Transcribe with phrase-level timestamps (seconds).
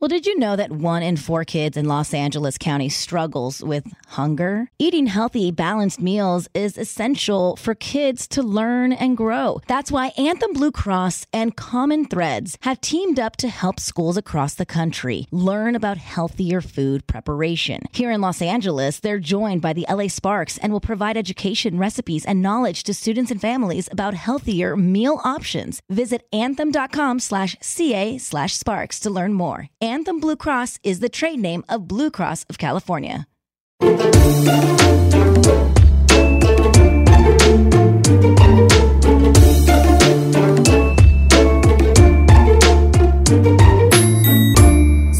[0.00, 3.84] Well, did you know that one in four kids in Los Angeles County struggles with
[4.06, 4.70] hunger?
[4.78, 9.60] Eating healthy, balanced meals is essential for kids to learn and grow.
[9.66, 14.54] That's why Anthem Blue Cross and Common Threads have teamed up to help schools across
[14.54, 17.82] the country learn about healthier food preparation.
[17.92, 22.24] Here in Los Angeles, they're joined by the LA Sparks and will provide education, recipes,
[22.24, 25.82] and knowledge to students and families about healthier meal options.
[25.90, 29.68] Visit anthem.com slash CA slash sparks to learn more.
[29.90, 33.24] Anthem Blue Cross is the trade name of Blue Cross of California.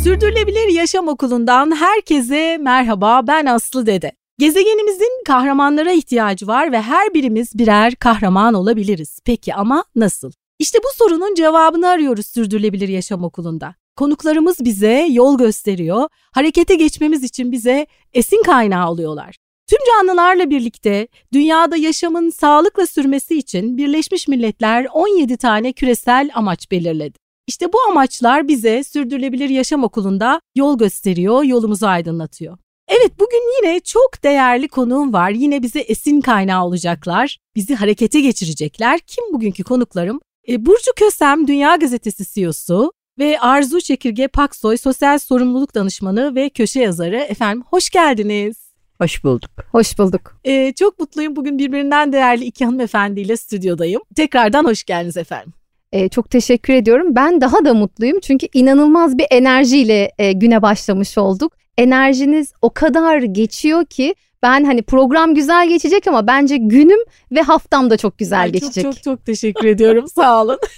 [0.05, 4.13] Sürdürülebilir Yaşam Okulu'ndan herkese merhaba ben Aslı Dede.
[4.39, 9.19] Gezegenimizin kahramanlara ihtiyacı var ve her birimiz birer kahraman olabiliriz.
[9.25, 10.33] Peki ama nasıl?
[10.59, 13.80] İşte bu sorunun cevabını arıyoruz Sürdürülebilir Yaşam Okulu'nda.
[14.01, 19.37] Konuklarımız bize yol gösteriyor, harekete geçmemiz için bize esin kaynağı oluyorlar.
[19.67, 27.19] Tüm canlılarla birlikte dünyada yaşamın sağlıkla sürmesi için Birleşmiş Milletler 17 tane küresel amaç belirledi.
[27.47, 32.59] İşte bu amaçlar bize Sürdürülebilir Yaşam Okulu'nda yol gösteriyor, yolumuzu aydınlatıyor.
[32.89, 35.31] Evet bugün yine çok değerli konuğum var.
[35.31, 37.39] Yine bize esin kaynağı olacaklar.
[37.57, 39.01] Bizi harekete geçirecekler.
[39.07, 40.21] Kim bugünkü konuklarım?
[40.49, 46.81] E, Burcu Kösem Dünya Gazetesi CEO'su ve Arzu Çekirge Paksoy sosyal sorumluluk danışmanı ve köşe
[46.81, 47.17] yazarı.
[47.17, 48.57] Efendim hoş geldiniz.
[49.01, 49.51] Hoş bulduk.
[49.73, 50.41] Hoş bulduk.
[50.45, 54.03] Ee, çok mutluyum bugün birbirinden değerli iki hanımefendiyle stüdyodayım.
[54.17, 55.53] Tekrardan hoş geldiniz efendim.
[55.93, 57.17] Ee, çok teşekkür ediyorum.
[57.17, 61.53] Ben daha da mutluyum çünkü inanılmaz bir enerjiyle e, güne başlamış olduk.
[61.79, 67.01] Enerjiniz o kadar geçiyor ki ben hani program güzel geçecek ama bence günüm
[67.33, 68.85] ve haftam da çok güzel Ay, geçecek.
[68.85, 70.09] Çok çok çok teşekkür ediyorum.
[70.09, 70.59] Sağ olun.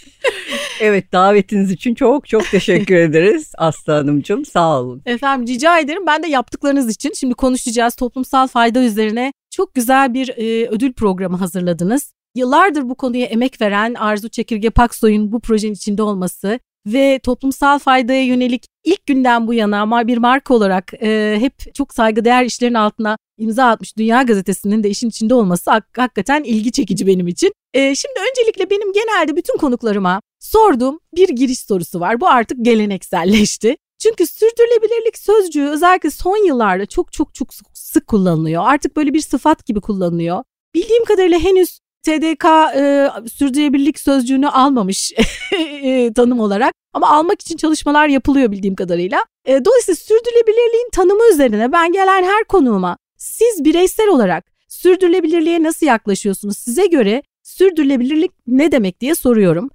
[0.81, 5.03] Evet davetiniz için çok çok teşekkür ederiz Aslı Hanımcığım sağ olun.
[5.07, 6.07] Efendim rica ederim.
[6.07, 7.95] Ben de yaptıklarınız için şimdi konuşacağız.
[7.95, 12.13] Toplumsal fayda üzerine çok güzel bir e, ödül programı hazırladınız.
[12.35, 18.25] Yıllardır bu konuya emek veren Arzu Çekirge Paksoy'un bu projenin içinde olması ve toplumsal faydaya
[18.25, 23.17] yönelik ilk günden bu yana ama bir marka olarak e, hep çok saygıdeğer işlerin altına
[23.39, 27.53] imza atmış Dünya Gazetesi'nin de işin içinde olması hak, hakikaten ilgi çekici benim için.
[27.75, 32.21] E, şimdi öncelikle benim genelde bütün konuklarıma sorduğum bir giriş sorusu var.
[32.21, 33.77] Bu artık gelenekselleşti.
[34.03, 38.63] Çünkü sürdürülebilirlik sözcüğü özellikle son yıllarda çok çok çok sık kullanılıyor.
[38.67, 40.45] Artık böyle bir sıfat gibi kullanılıyor.
[40.75, 42.45] Bildiğim kadarıyla henüz TDK
[42.77, 45.13] e, sürdürülebilirlik sözcüğünü almamış
[45.83, 49.25] e, tanım olarak ama almak için çalışmalar yapılıyor bildiğim kadarıyla.
[49.45, 56.59] E, dolayısıyla sürdürülebilirliğin tanımı üzerine ben gelen her konuğuma siz bireysel olarak sürdürülebilirliğe nasıl yaklaşıyorsunuz?
[56.59, 59.71] Size göre sürdürülebilirlik ne demek diye soruyorum.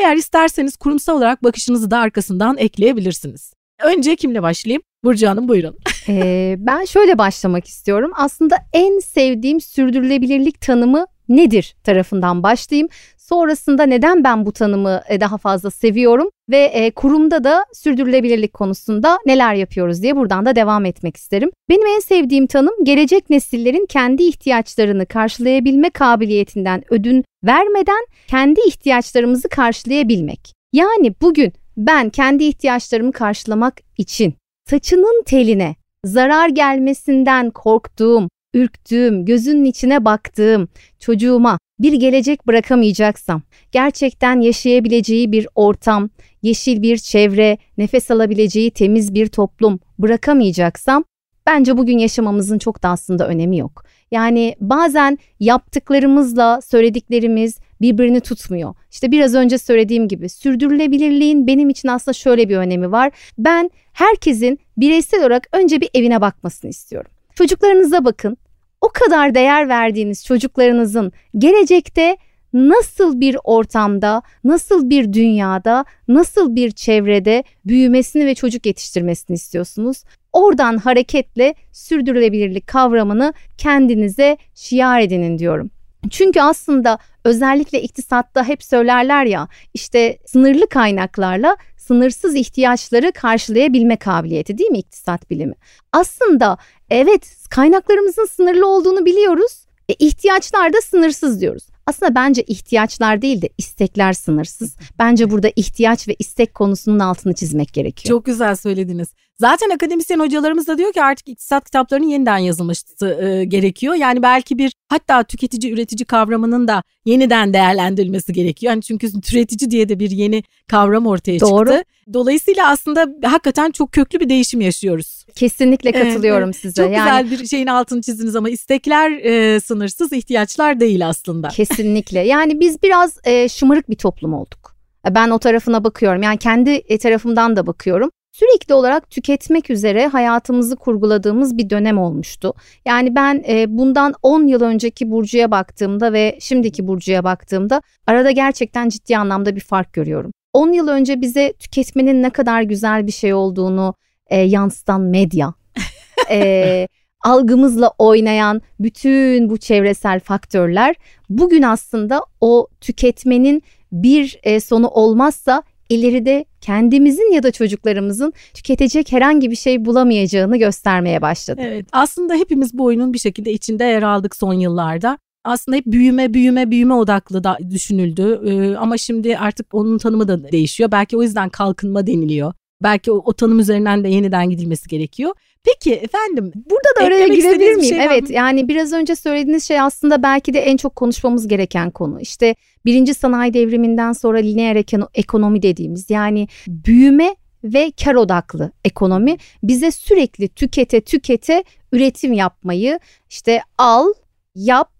[0.00, 3.52] Eğer isterseniz kurumsal olarak bakışınızı da arkasından ekleyebilirsiniz.
[3.84, 4.82] Önce kimle başlayayım?
[5.04, 5.76] Burcu Hanım buyurun.
[6.08, 8.10] ee, ben şöyle başlamak istiyorum.
[8.14, 12.88] Aslında en sevdiğim sürdürülebilirlik tanımı nedir tarafından başlayayım.
[13.16, 19.18] Sonrasında neden ben bu tanımı e, daha fazla seviyorum ve e, kurumda da sürdürülebilirlik konusunda
[19.26, 21.50] neler yapıyoruz diye buradan da devam etmek isterim.
[21.68, 30.52] Benim en sevdiğim tanım gelecek nesillerin kendi ihtiyaçlarını karşılayabilme kabiliyetinden ödün vermeden kendi ihtiyaçlarımızı karşılayabilmek.
[30.72, 34.34] Yani bugün ben kendi ihtiyaçlarımı karşılamak için
[34.70, 40.68] saçının teline zarar gelmesinden korktuğum, ürktüğüm, gözünün içine baktığım
[40.98, 43.42] çocuğuma bir gelecek bırakamayacaksam,
[43.72, 46.10] gerçekten yaşayabileceği bir ortam,
[46.42, 51.04] yeşil bir çevre, nefes alabileceği temiz bir toplum bırakamayacaksam
[51.46, 53.84] bence bugün yaşamamızın çok da aslında önemi yok.
[54.10, 58.74] Yani bazen yaptıklarımızla söylediklerimiz birbirini tutmuyor.
[58.90, 63.12] İşte biraz önce söylediğim gibi sürdürülebilirliğin benim için aslında şöyle bir önemi var.
[63.38, 67.10] Ben herkesin bireysel olarak önce bir evine bakmasını istiyorum.
[67.36, 68.36] Çocuklarınıza bakın.
[68.80, 72.16] O kadar değer verdiğiniz çocuklarınızın gelecekte
[72.52, 80.04] nasıl bir ortamda, nasıl bir dünyada, nasıl bir çevrede büyümesini ve çocuk yetiştirmesini istiyorsunuz?
[80.32, 85.70] Oradan hareketle sürdürülebilirlik kavramını kendinize şiar edinin diyorum.
[86.10, 94.70] Çünkü aslında özellikle iktisatta hep söylerler ya işte sınırlı kaynaklarla sınırsız ihtiyaçları karşılayabilme kabiliyeti değil
[94.70, 95.54] mi iktisat bilimi?
[95.92, 96.58] Aslında
[96.90, 99.66] evet kaynaklarımızın sınırlı olduğunu biliyoruz.
[99.88, 101.66] E, ihtiyaçlar da sınırsız diyoruz.
[101.86, 104.76] Aslında bence ihtiyaçlar değil de istekler sınırsız.
[104.98, 108.14] Bence burada ihtiyaç ve istek konusunun altını çizmek gerekiyor.
[108.14, 109.08] Çok güzel söylediniz.
[109.38, 113.94] Zaten akademisyen hocalarımız da diyor ki artık iktisat kitaplarının yeniden yazılması e, gerekiyor.
[113.94, 118.72] Yani belki bir hatta tüketici üretici kavramının da yeniden değerlendirilmesi gerekiyor.
[118.72, 121.70] Yani çünkü türetici diye de bir yeni kavram ortaya Doğru.
[121.70, 121.84] çıktı.
[122.12, 125.24] Dolayısıyla aslında hakikaten çok köklü bir değişim yaşıyoruz.
[125.34, 126.56] Kesinlikle katılıyorum evet.
[126.56, 126.82] size.
[126.82, 131.48] Çok yani güzel bir şeyin altını çizdiniz ama istekler e, sınırsız, ihtiyaçlar değil aslında.
[131.48, 132.20] Kesinlikle.
[132.20, 134.76] Yani biz biraz e, şımarık bir toplum olduk.
[135.10, 136.22] Ben o tarafına bakıyorum.
[136.22, 138.10] Yani kendi e, tarafımdan da bakıyorum.
[138.38, 142.54] Sürekli olarak tüketmek üzere hayatımızı kurguladığımız bir dönem olmuştu.
[142.86, 148.88] Yani ben e, bundan 10 yıl önceki Burcu'ya baktığımda ve şimdiki Burcu'ya baktığımda arada gerçekten
[148.88, 150.32] ciddi anlamda bir fark görüyorum.
[150.52, 153.94] 10 yıl önce bize tüketmenin ne kadar güzel bir şey olduğunu
[154.26, 155.54] e, yansıtan medya,
[156.30, 156.88] e,
[157.24, 160.94] algımızla oynayan bütün bu çevresel faktörler
[161.28, 163.62] bugün aslında o tüketmenin
[163.92, 171.22] bir e, sonu olmazsa ileride kendimizin ya da çocuklarımızın tüketecek herhangi bir şey bulamayacağını göstermeye
[171.22, 171.60] başladı.
[171.64, 175.18] Evet aslında hepimiz bu oyunun bir şekilde içinde yer aldık son yıllarda.
[175.44, 180.52] Aslında hep büyüme büyüme büyüme odaklı da düşünüldü Ee, ama şimdi artık onun tanımı da
[180.52, 180.90] değişiyor.
[180.92, 182.52] Belki o yüzden kalkınma deniliyor.
[182.82, 185.34] Belki o, o tanım üzerinden de yeniden gidilmesi gerekiyor.
[185.64, 187.94] Peki efendim Burada da araya girebilir miyim?
[187.94, 192.20] şey evet yani biraz önce söylediğiniz şey aslında belki de en çok konuşmamız gereken konu.
[192.20, 199.36] İşte birinci sanayi devriminden sonra lineer ekono- ekonomi dediğimiz yani büyüme ve kar odaklı ekonomi
[199.62, 203.00] bize sürekli tükete tükete üretim yapmayı
[203.30, 204.06] işte al,
[204.54, 204.92] yap,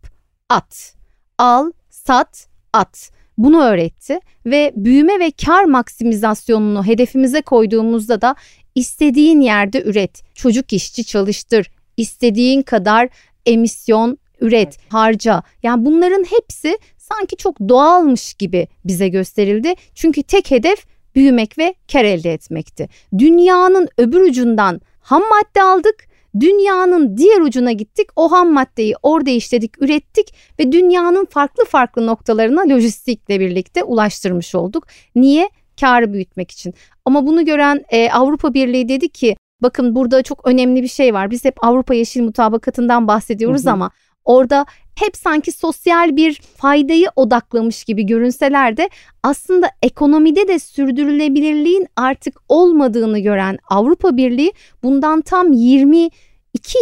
[0.49, 0.95] at.
[1.39, 3.11] Al, sat, at.
[3.39, 8.35] Bunu öğretti ve büyüme ve kar maksimizasyonunu hedefimize koyduğumuzda da
[8.75, 10.23] istediğin yerde üret.
[10.35, 11.71] Çocuk işçi çalıştır.
[11.97, 13.09] istediğin kadar
[13.47, 15.43] emisyon üret, harca.
[15.63, 19.75] Yani bunların hepsi sanki çok doğalmış gibi bize gösterildi.
[19.95, 20.85] Çünkü tek hedef
[21.15, 22.89] büyümek ve kar elde etmekti.
[23.19, 26.07] Dünyanın öbür ucundan ham madde aldık.
[26.41, 28.09] Dünyanın diğer ucuna gittik.
[28.17, 34.87] O ham maddeyi orada işledik, ürettik ve dünyanın farklı farklı noktalarına lojistikle birlikte ulaştırmış olduk.
[35.15, 35.51] Niye?
[35.81, 36.75] Karı büyütmek için.
[37.05, 41.31] Ama bunu gören e, Avrupa Birliği dedi ki bakın burada çok önemli bir şey var.
[41.31, 43.73] Biz hep Avrupa Yeşil Mutabakatı'ndan bahsediyoruz Hı hı.
[43.73, 43.91] ama
[44.25, 48.91] orada hep sanki sosyal bir faydayı odaklamış gibi görünseler de
[49.23, 54.53] aslında ekonomide de sürdürülebilirliğin artık olmadığını gören Avrupa Birliği
[54.83, 56.11] bundan tam 22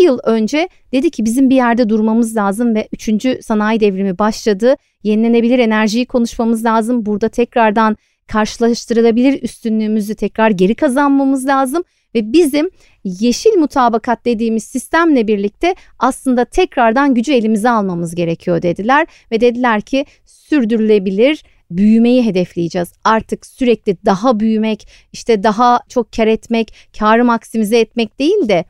[0.02, 3.44] yıl önce dedi ki bizim bir yerde durmamız lazım ve 3.
[3.44, 4.76] sanayi devrimi başladı.
[5.02, 7.06] Yenilenebilir enerjiyi konuşmamız lazım.
[7.06, 7.96] Burada tekrardan
[8.26, 11.84] karşılaştırılabilir üstünlüğümüzü tekrar geri kazanmamız lazım
[12.14, 12.70] ve bizim
[13.04, 20.06] yeşil mutabakat dediğimiz sistemle birlikte aslında tekrardan gücü elimize almamız gerekiyor dediler ve dediler ki
[20.24, 22.92] sürdürülebilir büyümeyi hedefleyeceğiz.
[23.04, 28.64] Artık sürekli daha büyümek, işte daha çok kar etmek, karı maksimize etmek değil de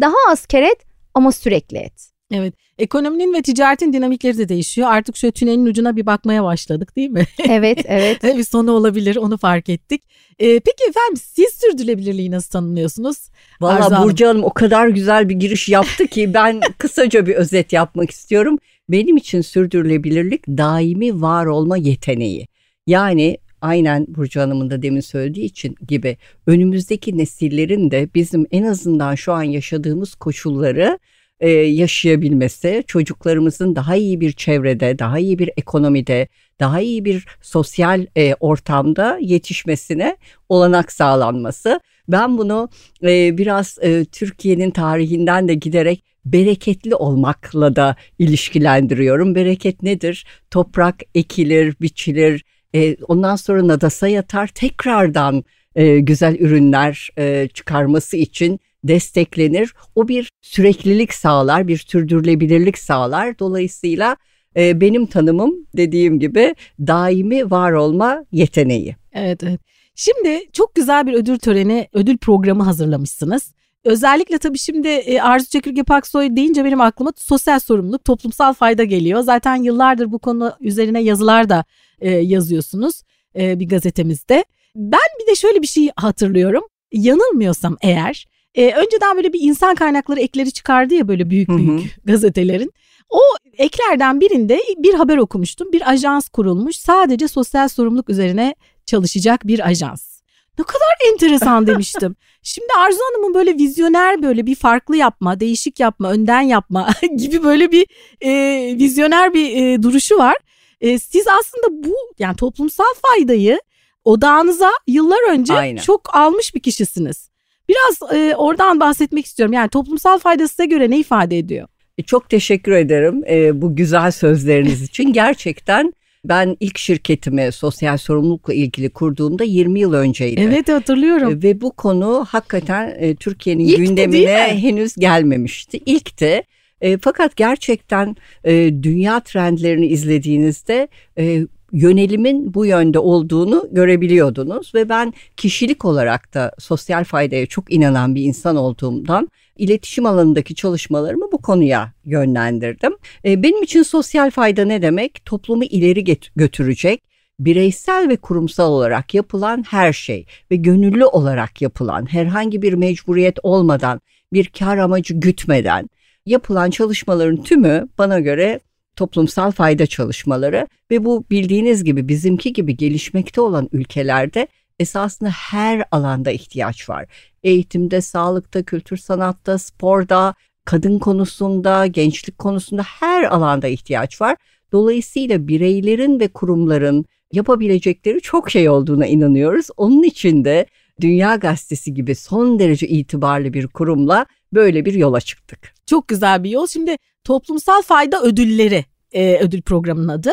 [0.00, 0.78] daha az kar et
[1.14, 2.13] ama sürekli et.
[2.30, 2.54] Evet.
[2.78, 4.88] Ekonominin ve ticaretin dinamikleri de değişiyor.
[4.88, 7.24] Artık şöyle tünelin ucuna bir bakmaya başladık değil mi?
[7.48, 8.22] Evet, evet.
[8.38, 10.02] bir sonu olabilir onu fark ettik.
[10.38, 13.28] Ee, peki efendim siz sürdürülebilirliği nasıl tanımlıyorsunuz?
[13.60, 14.02] Valla.
[14.04, 18.58] Burcu Hanım o kadar güzel bir giriş yaptı ki ben kısaca bir özet yapmak istiyorum.
[18.88, 22.46] Benim için sürdürülebilirlik daimi var olma yeteneği.
[22.86, 26.16] Yani aynen Burcu Hanım'ın da demin söylediği için gibi
[26.46, 30.98] önümüzdeki nesillerin de bizim en azından şu an yaşadığımız koşulları
[31.44, 36.28] e, yaşayabilmesi, çocuklarımızın daha iyi bir çevrede, daha iyi bir ekonomide,
[36.60, 40.16] daha iyi bir sosyal e, ortamda yetişmesine
[40.48, 41.80] olanak sağlanması.
[42.08, 42.68] Ben bunu
[43.02, 49.34] e, biraz e, Türkiye'nin tarihinden de giderek bereketli olmakla da ilişkilendiriyorum.
[49.34, 50.26] Bereket nedir?
[50.50, 58.60] Toprak ekilir, biçilir, e, ondan sonra nadasa yatar, tekrardan e, güzel ürünler e, çıkarması için
[58.84, 59.74] desteklenir.
[59.94, 63.38] O bir süreklilik sağlar, bir sürdürülebilirlik sağlar.
[63.38, 64.16] Dolayısıyla
[64.56, 68.96] e, benim tanımım dediğim gibi daimi var olma yeteneği.
[69.12, 69.60] Evet evet.
[69.94, 73.54] Şimdi çok güzel bir ödül töreni, ödül programı hazırlamışsınız.
[73.84, 79.20] Özellikle tabii şimdi e, Arzu Çekirge Paksoy deyince benim aklıma sosyal sorumluluk, toplumsal fayda geliyor.
[79.20, 81.64] Zaten yıllardır bu konu üzerine yazılar da
[82.00, 83.02] e, yazıyorsunuz
[83.38, 84.44] e, bir gazetemizde.
[84.76, 86.62] Ben bir de şöyle bir şey hatırlıyorum.
[86.92, 92.72] Yanılmıyorsam eğer e, önceden böyle bir insan kaynakları ekleri çıkardı ya böyle büyük büyük gazetelerin.
[93.10, 93.20] O
[93.58, 95.72] eklerden birinde bir haber okumuştum.
[95.72, 98.54] Bir ajans kurulmuş sadece sosyal sorumluluk üzerine
[98.86, 100.14] çalışacak bir ajans.
[100.58, 102.16] Ne kadar enteresan demiştim.
[102.42, 107.72] Şimdi Arzu Hanım'ın böyle vizyoner böyle bir farklı yapma, değişik yapma, önden yapma gibi böyle
[107.72, 107.86] bir
[108.20, 108.30] e,
[108.78, 110.36] vizyoner bir e, duruşu var.
[110.80, 113.60] E, siz aslında bu yani toplumsal faydayı
[114.04, 115.82] odağınıza yıllar önce Aynen.
[115.82, 117.33] çok almış bir kişisiniz.
[117.68, 119.52] Biraz e, oradan bahsetmek istiyorum.
[119.52, 121.68] Yani toplumsal fayda size göre ne ifade ediyor?
[121.98, 125.12] E, çok teşekkür ederim e, bu güzel sözleriniz için.
[125.12, 125.92] Gerçekten
[126.24, 130.40] ben ilk şirketimi sosyal sorumlulukla ilgili kurduğumda 20 yıl önceydi.
[130.40, 131.32] Evet hatırlıyorum.
[131.32, 134.58] E, ve bu konu hakikaten e, Türkiye'nin İlkti, gündemine mi?
[134.62, 135.80] henüz gelmemişti.
[135.86, 136.42] İlkti.
[136.80, 138.52] E, fakat gerçekten e,
[138.82, 147.04] dünya trendlerini izlediğinizde e, yönelimin bu yönde olduğunu görebiliyordunuz ve ben kişilik olarak da sosyal
[147.04, 152.92] faydaya çok inanan bir insan olduğumdan iletişim alanındaki çalışmalarımı bu konuya yönlendirdim.
[153.24, 155.24] E, benim için sosyal fayda ne demek?
[155.24, 157.02] Toplumu ileri götürecek
[157.38, 164.00] bireysel ve kurumsal olarak yapılan her şey ve gönüllü olarak yapılan herhangi bir mecburiyet olmadan
[164.32, 165.90] bir kar amacı gütmeden
[166.26, 168.60] yapılan çalışmaların tümü bana göre
[168.96, 174.48] toplumsal fayda çalışmaları ve bu bildiğiniz gibi bizimki gibi gelişmekte olan ülkelerde
[174.78, 177.06] esasında her alanda ihtiyaç var.
[177.42, 180.34] Eğitimde, sağlıkta, kültür sanatta, sporda,
[180.64, 184.36] kadın konusunda, gençlik konusunda her alanda ihtiyaç var.
[184.72, 189.66] Dolayısıyla bireylerin ve kurumların yapabilecekleri çok şey olduğuna inanıyoruz.
[189.76, 190.66] Onun için de
[191.00, 195.74] Dünya Gazetesi gibi son derece itibarlı bir kurumla böyle bir yola çıktık.
[195.86, 196.66] Çok güzel bir yol.
[196.66, 200.30] Şimdi toplumsal fayda ödülleri e, ödül programının adı.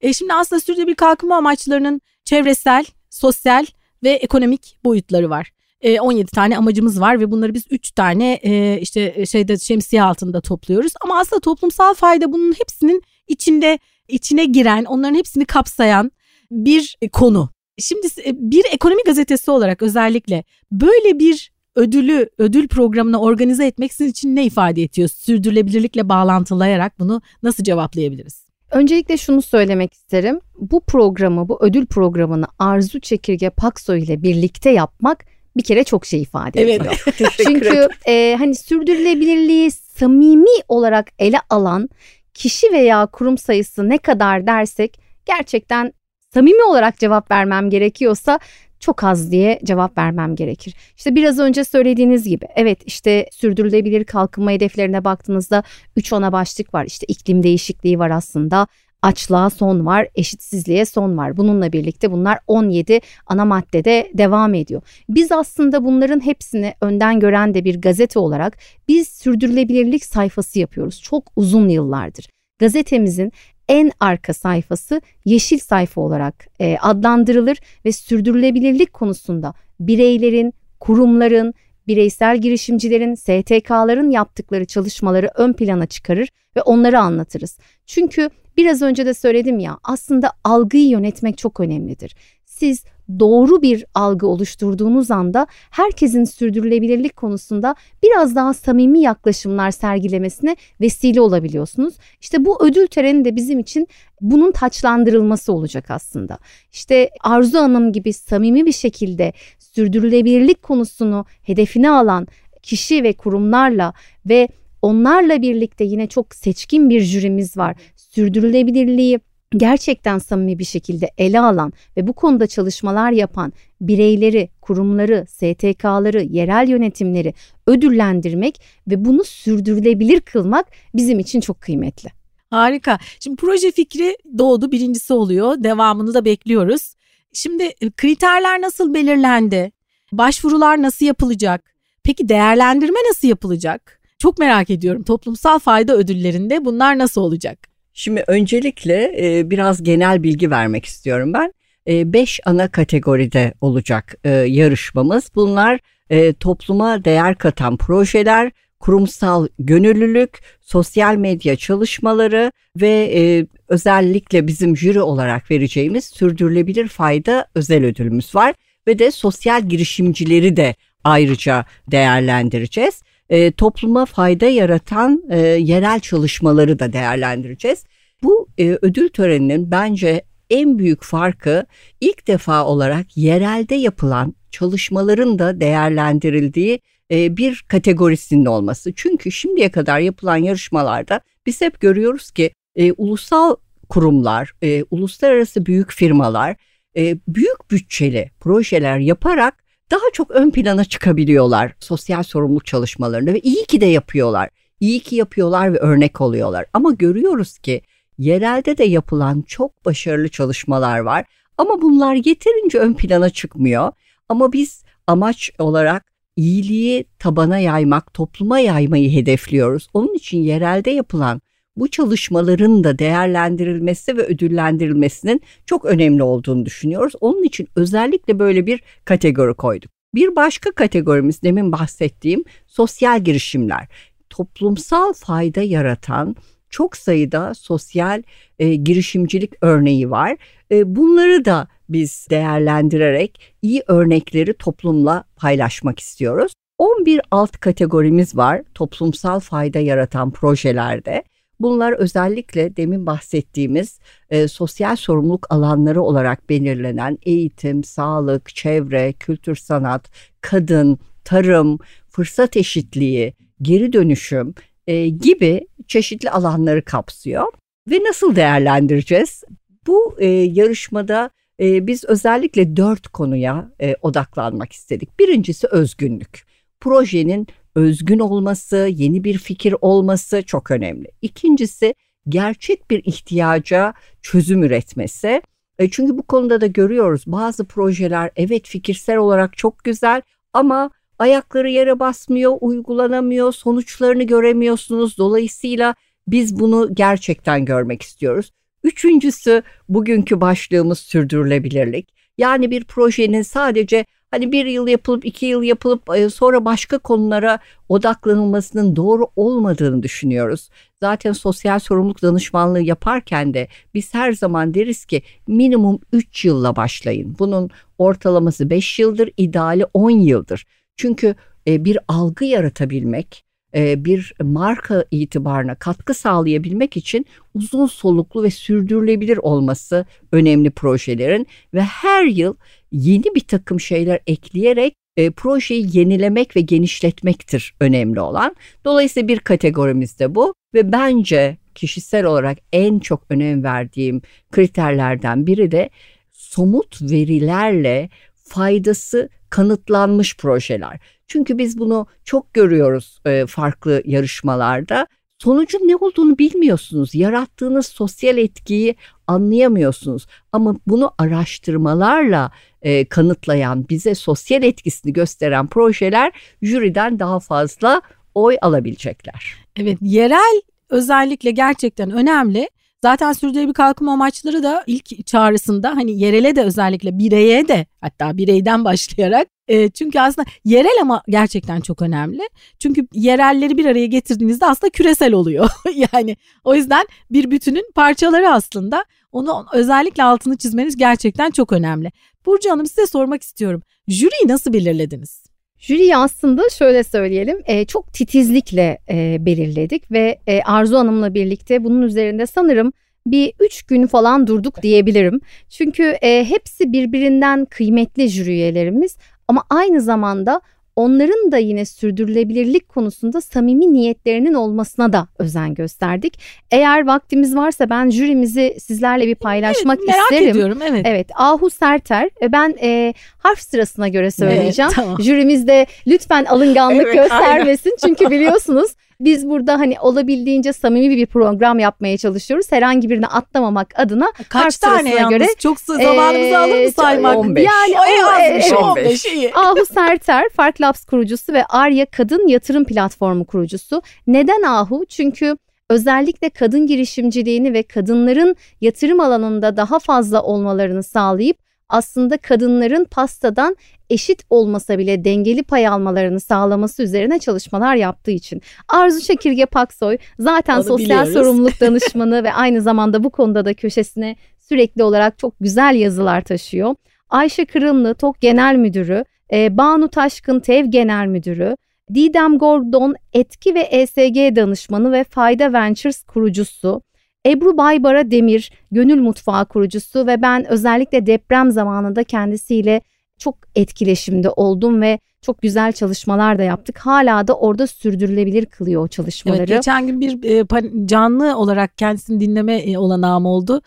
[0.00, 3.66] E, şimdi aslında sürdürülebilir kalkınma amaçlarının çevresel, sosyal
[4.02, 5.52] ve ekonomik boyutları var.
[5.80, 10.40] E, 17 tane amacımız var ve bunları biz 3 tane e, işte şeyde şemsiye altında
[10.40, 10.92] topluyoruz.
[11.00, 16.10] Ama aslında toplumsal fayda bunun hepsinin içinde içine giren, onların hepsini kapsayan
[16.50, 17.50] bir konu.
[17.78, 24.10] Şimdi e, bir ekonomi gazetesi olarak özellikle böyle bir ödülü, ödül programını organize etmek sizin
[24.10, 25.08] için ne ifade ediyor?
[25.08, 28.46] Sürdürülebilirlikle bağlantılayarak bunu nasıl cevaplayabiliriz?
[28.70, 30.40] Öncelikle şunu söylemek isterim.
[30.58, 35.24] Bu programı, bu ödül programını Arzu Çekirge Paksoy ile birlikte yapmak
[35.56, 36.80] bir kere çok şey ifade Evet.
[36.80, 36.94] ediyor.
[37.04, 41.88] Teşekkür Çünkü e, hani sürdürülebilirliği samimi olarak ele alan
[42.34, 45.92] kişi veya kurum sayısı ne kadar dersek gerçekten
[46.34, 48.38] samimi olarak cevap vermem gerekiyorsa
[48.82, 50.74] çok az diye cevap vermem gerekir.
[50.96, 55.62] İşte biraz önce söylediğiniz gibi evet işte sürdürülebilir kalkınma hedeflerine baktığınızda
[55.96, 56.84] 3 ana başlık var.
[56.84, 58.66] İşte iklim değişikliği var aslında.
[59.02, 61.36] Açlığa son var, eşitsizliğe son var.
[61.36, 64.82] Bununla birlikte bunlar 17 ana maddede devam ediyor.
[65.08, 68.58] Biz aslında bunların hepsini önden gören de bir gazete olarak
[68.88, 71.02] biz sürdürülebilirlik sayfası yapıyoruz.
[71.02, 72.28] Çok uzun yıllardır.
[72.58, 73.32] Gazetemizin
[73.72, 81.54] en arka sayfası yeşil sayfa olarak e, adlandırılır ve sürdürülebilirlik konusunda bireylerin, kurumların,
[81.86, 87.58] bireysel girişimcilerin, STK'ların yaptıkları çalışmaları ön plana çıkarır ve onları anlatırız.
[87.86, 92.16] Çünkü biraz önce de söyledim ya aslında algıyı yönetmek çok önemlidir.
[92.44, 92.84] Siz
[93.18, 101.94] doğru bir algı oluşturduğunuz anda herkesin sürdürülebilirlik konusunda biraz daha samimi yaklaşımlar sergilemesine vesile olabiliyorsunuz.
[102.20, 103.88] İşte bu ödül töreni de bizim için
[104.20, 106.38] bunun taçlandırılması olacak aslında.
[106.72, 112.26] İşte Arzu Hanım gibi samimi bir şekilde sürdürülebilirlik konusunu hedefine alan
[112.62, 113.92] kişi ve kurumlarla
[114.26, 114.48] ve
[114.82, 117.76] onlarla birlikte yine çok seçkin bir jürimiz var.
[117.96, 119.20] Sürdürülebilirliği
[119.56, 126.68] gerçekten samimi bir şekilde ele alan ve bu konuda çalışmalar yapan bireyleri, kurumları, STK'ları, yerel
[126.68, 127.34] yönetimleri
[127.66, 132.08] ödüllendirmek ve bunu sürdürülebilir kılmak bizim için çok kıymetli.
[132.50, 132.98] Harika.
[133.20, 135.54] Şimdi proje fikri doğdu, birincisi oluyor.
[135.64, 136.94] Devamını da bekliyoruz.
[137.32, 139.72] Şimdi e, kriterler nasıl belirlendi?
[140.12, 141.74] Başvurular nasıl yapılacak?
[142.04, 144.00] Peki değerlendirme nasıl yapılacak?
[144.18, 145.02] Çok merak ediyorum.
[145.02, 147.71] Toplumsal fayda ödüllerinde bunlar nasıl olacak?
[147.94, 151.54] Şimdi öncelikle e, biraz genel bilgi vermek istiyorum ben.
[151.88, 155.30] E, beş ana kategoride olacak e, yarışmamız.
[155.34, 155.80] Bunlar
[156.10, 165.00] e, topluma değer katan projeler, kurumsal gönüllülük, sosyal medya çalışmaları ve e, özellikle bizim jüri
[165.02, 168.54] olarak vereceğimiz sürdürülebilir fayda özel ödülümüz var.
[168.86, 173.02] Ve de sosyal girişimcileri de ayrıca değerlendireceğiz.
[173.32, 177.84] E, topluma fayda yaratan e, yerel çalışmaları da değerlendireceğiz.
[178.22, 181.66] Bu e, ödül töreninin bence en büyük farkı
[182.00, 188.92] ilk defa olarak yerelde yapılan çalışmaların da değerlendirildiği e, bir kategorisinin olması.
[188.96, 193.56] Çünkü şimdiye kadar yapılan yarışmalarda biz hep görüyoruz ki e, ulusal
[193.88, 196.56] kurumlar, e, uluslararası büyük firmalar
[196.96, 199.61] e, büyük bütçeli projeler yaparak
[199.92, 204.48] daha çok ön plana çıkabiliyorlar sosyal sorumluluk çalışmalarında ve iyi ki de yapıyorlar.
[204.80, 206.66] İyi ki yapıyorlar ve örnek oluyorlar.
[206.72, 207.82] Ama görüyoruz ki
[208.18, 211.24] yerelde de yapılan çok başarılı çalışmalar var.
[211.58, 213.92] Ama bunlar yeterince ön plana çıkmıyor.
[214.28, 219.88] Ama biz amaç olarak iyiliği tabana yaymak, topluma yaymayı hedefliyoruz.
[219.94, 221.40] Onun için yerelde yapılan
[221.76, 227.12] bu çalışmaların da değerlendirilmesi ve ödüllendirilmesinin çok önemli olduğunu düşünüyoruz.
[227.20, 229.90] Onun için özellikle böyle bir kategori koyduk.
[230.14, 233.88] Bir başka kategorimiz demin bahsettiğim sosyal girişimler.
[234.30, 236.36] Toplumsal fayda yaratan
[236.70, 238.22] çok sayıda sosyal
[238.58, 240.36] e, girişimcilik örneği var.
[240.70, 246.52] E, bunları da biz değerlendirerek iyi örnekleri toplumla paylaşmak istiyoruz.
[246.78, 251.24] 11 alt kategorimiz var toplumsal fayda yaratan projelerde.
[251.60, 253.98] Bunlar özellikle demin bahsettiğimiz
[254.30, 261.78] e, sosyal sorumluluk alanları olarak belirlenen eğitim, sağlık, çevre, kültür sanat, kadın, tarım,
[262.08, 264.54] fırsat eşitliği, geri dönüşüm
[264.86, 267.46] e, gibi çeşitli alanları kapsıyor.
[267.90, 269.44] Ve nasıl değerlendireceğiz?
[269.86, 271.30] Bu e, yarışmada
[271.60, 275.18] e, biz özellikle dört konuya e, odaklanmak istedik.
[275.18, 276.46] Birincisi özgünlük.
[276.80, 281.10] Projenin özgün olması, yeni bir fikir olması çok önemli.
[281.22, 281.94] İkincisi
[282.28, 285.42] gerçek bir ihtiyaca çözüm üretmesi.
[285.78, 291.70] E, çünkü bu konuda da görüyoruz bazı projeler evet fikirsel olarak çok güzel ama ayakları
[291.70, 295.18] yere basmıyor, uygulanamıyor, sonuçlarını göremiyorsunuz.
[295.18, 295.94] Dolayısıyla
[296.28, 298.52] biz bunu gerçekten görmek istiyoruz.
[298.84, 302.14] Üçüncüsü bugünkü başlığımız sürdürülebilirlik.
[302.38, 307.58] Yani bir projenin sadece hani bir yıl yapılıp iki yıl yapılıp e, sonra başka konulara
[307.88, 310.68] odaklanılmasının doğru olmadığını düşünüyoruz.
[311.00, 317.36] Zaten sosyal sorumluluk danışmanlığı yaparken de biz her zaman deriz ki minimum 3 yılla başlayın.
[317.38, 320.66] Bunun ortalaması 5 yıldır, ideali 10 yıldır.
[320.96, 321.34] Çünkü
[321.66, 329.36] e, bir algı yaratabilmek, e, bir marka itibarına katkı sağlayabilmek için uzun soluklu ve sürdürülebilir
[329.36, 332.54] olması önemli projelerin ve her yıl
[332.92, 338.56] yeni bir takım şeyler ekleyerek e, projeyi yenilemek ve genişletmektir önemli olan.
[338.84, 344.22] Dolayısıyla bir kategorimiz de bu ve bence kişisel olarak en çok önem verdiğim
[344.52, 345.90] kriterlerden biri de
[346.32, 351.00] somut verilerle faydası kanıtlanmış projeler.
[351.26, 355.06] Çünkü biz bunu çok görüyoruz e, farklı yarışmalarda.
[355.38, 357.14] Sonucun ne olduğunu bilmiyorsunuz.
[357.14, 358.96] Yarattığınız sosyal etkiyi
[359.32, 360.26] anlayamıyorsunuz.
[360.52, 362.50] Ama bunu araştırmalarla
[362.82, 368.02] e, kanıtlayan, bize sosyal etkisini gösteren projeler jüriden daha fazla
[368.34, 369.54] oy alabilecekler.
[369.76, 372.68] Evet, yerel özellikle gerçekten önemli.
[373.02, 378.84] Zaten sürdürülebilir kalkınma amaçları da ilk çağrısında hani yerele de özellikle bireye de hatta bireyden
[378.84, 382.42] başlayarak e, çünkü aslında yerel ama gerçekten çok önemli.
[382.78, 385.70] Çünkü yerelleri bir araya getirdiğinizde aslında küresel oluyor.
[386.12, 389.04] yani o yüzden bir bütünün parçaları aslında.
[389.32, 392.10] Onu özellikle altını çizmeniz gerçekten çok önemli.
[392.46, 393.82] Burcu Hanım size sormak istiyorum.
[394.08, 395.42] Jüriyi nasıl belirlediniz?
[395.78, 402.02] Jüriyi aslında şöyle söyleyelim e, çok titizlikle e, belirledik ve e, Arzu Hanım'la birlikte bunun
[402.02, 402.92] üzerinde sanırım
[403.26, 405.40] bir üç gün falan durduk diyebilirim.
[405.68, 409.16] Çünkü e, hepsi birbirinden kıymetli jüri üyelerimiz
[409.48, 410.60] ama aynı zamanda
[410.96, 416.38] onların da yine sürdürülebilirlik konusunda samimi niyetlerinin olmasına da özen gösterdik.
[416.70, 420.44] Eğer vaktimiz varsa ben jürimizi sizlerle bir paylaşmak evet, merak isterim.
[420.44, 421.06] Merak ediyorum evet.
[421.08, 424.90] Evet Ahu Serter ben e, harf sırasına göre söyleyeceğim.
[424.96, 425.22] Evet, tamam.
[425.22, 428.14] Jürimizde lütfen alınganlık evet, göstermesin aynen.
[428.16, 428.90] çünkü biliyorsunuz
[429.24, 432.72] biz burada hani olabildiğince samimi bir program yapmaya çalışıyoruz.
[432.72, 435.30] Herhangi birini atlamamak adına Kaç tane yalnız?
[435.30, 437.36] Göre, Çok zamanımızı e, alır mı saymak?
[437.36, 437.64] 15.
[437.64, 439.26] Yani o, azmış, 15.
[439.26, 439.26] 15.
[439.54, 444.02] Ahu Serter, Fark Labs kurucusu ve Arya Kadın Yatırım Platformu kurucusu.
[444.26, 445.04] Neden Ahu?
[445.08, 445.56] Çünkü
[445.90, 451.56] özellikle kadın girişimciliğini ve kadınların yatırım alanında daha fazla olmalarını sağlayıp
[451.92, 453.76] aslında kadınların pastadan
[454.10, 458.62] eşit olmasa bile dengeli pay almalarını sağlaması üzerine çalışmalar yaptığı için.
[458.88, 461.32] Arzu Çekirge Paksoy zaten Onu sosyal biliyoruz.
[461.32, 466.94] sorumluluk danışmanı ve aynı zamanda bu konuda da köşesine sürekli olarak çok güzel yazılar taşıyor.
[467.30, 471.76] Ayşe Kırımlı TOK Genel Müdürü, e, Banu Taşkın TEV Genel Müdürü,
[472.14, 477.02] Didem Gordon etki ve ESG danışmanı ve Fayda Ventures kurucusu,
[477.46, 483.00] Ebru Baybara Demir, Gönül Mutfağı kurucusu ve ben özellikle deprem zamanında kendisiyle
[483.38, 486.98] çok etkileşimde oldum ve çok güzel çalışmalar da yaptık.
[486.98, 489.58] Hala da orada sürdürülebilir kılıyor o çalışmaları.
[489.58, 493.82] Evet, geçen gün bir e, canlı olarak kendisini dinleme e, olanağım oldu.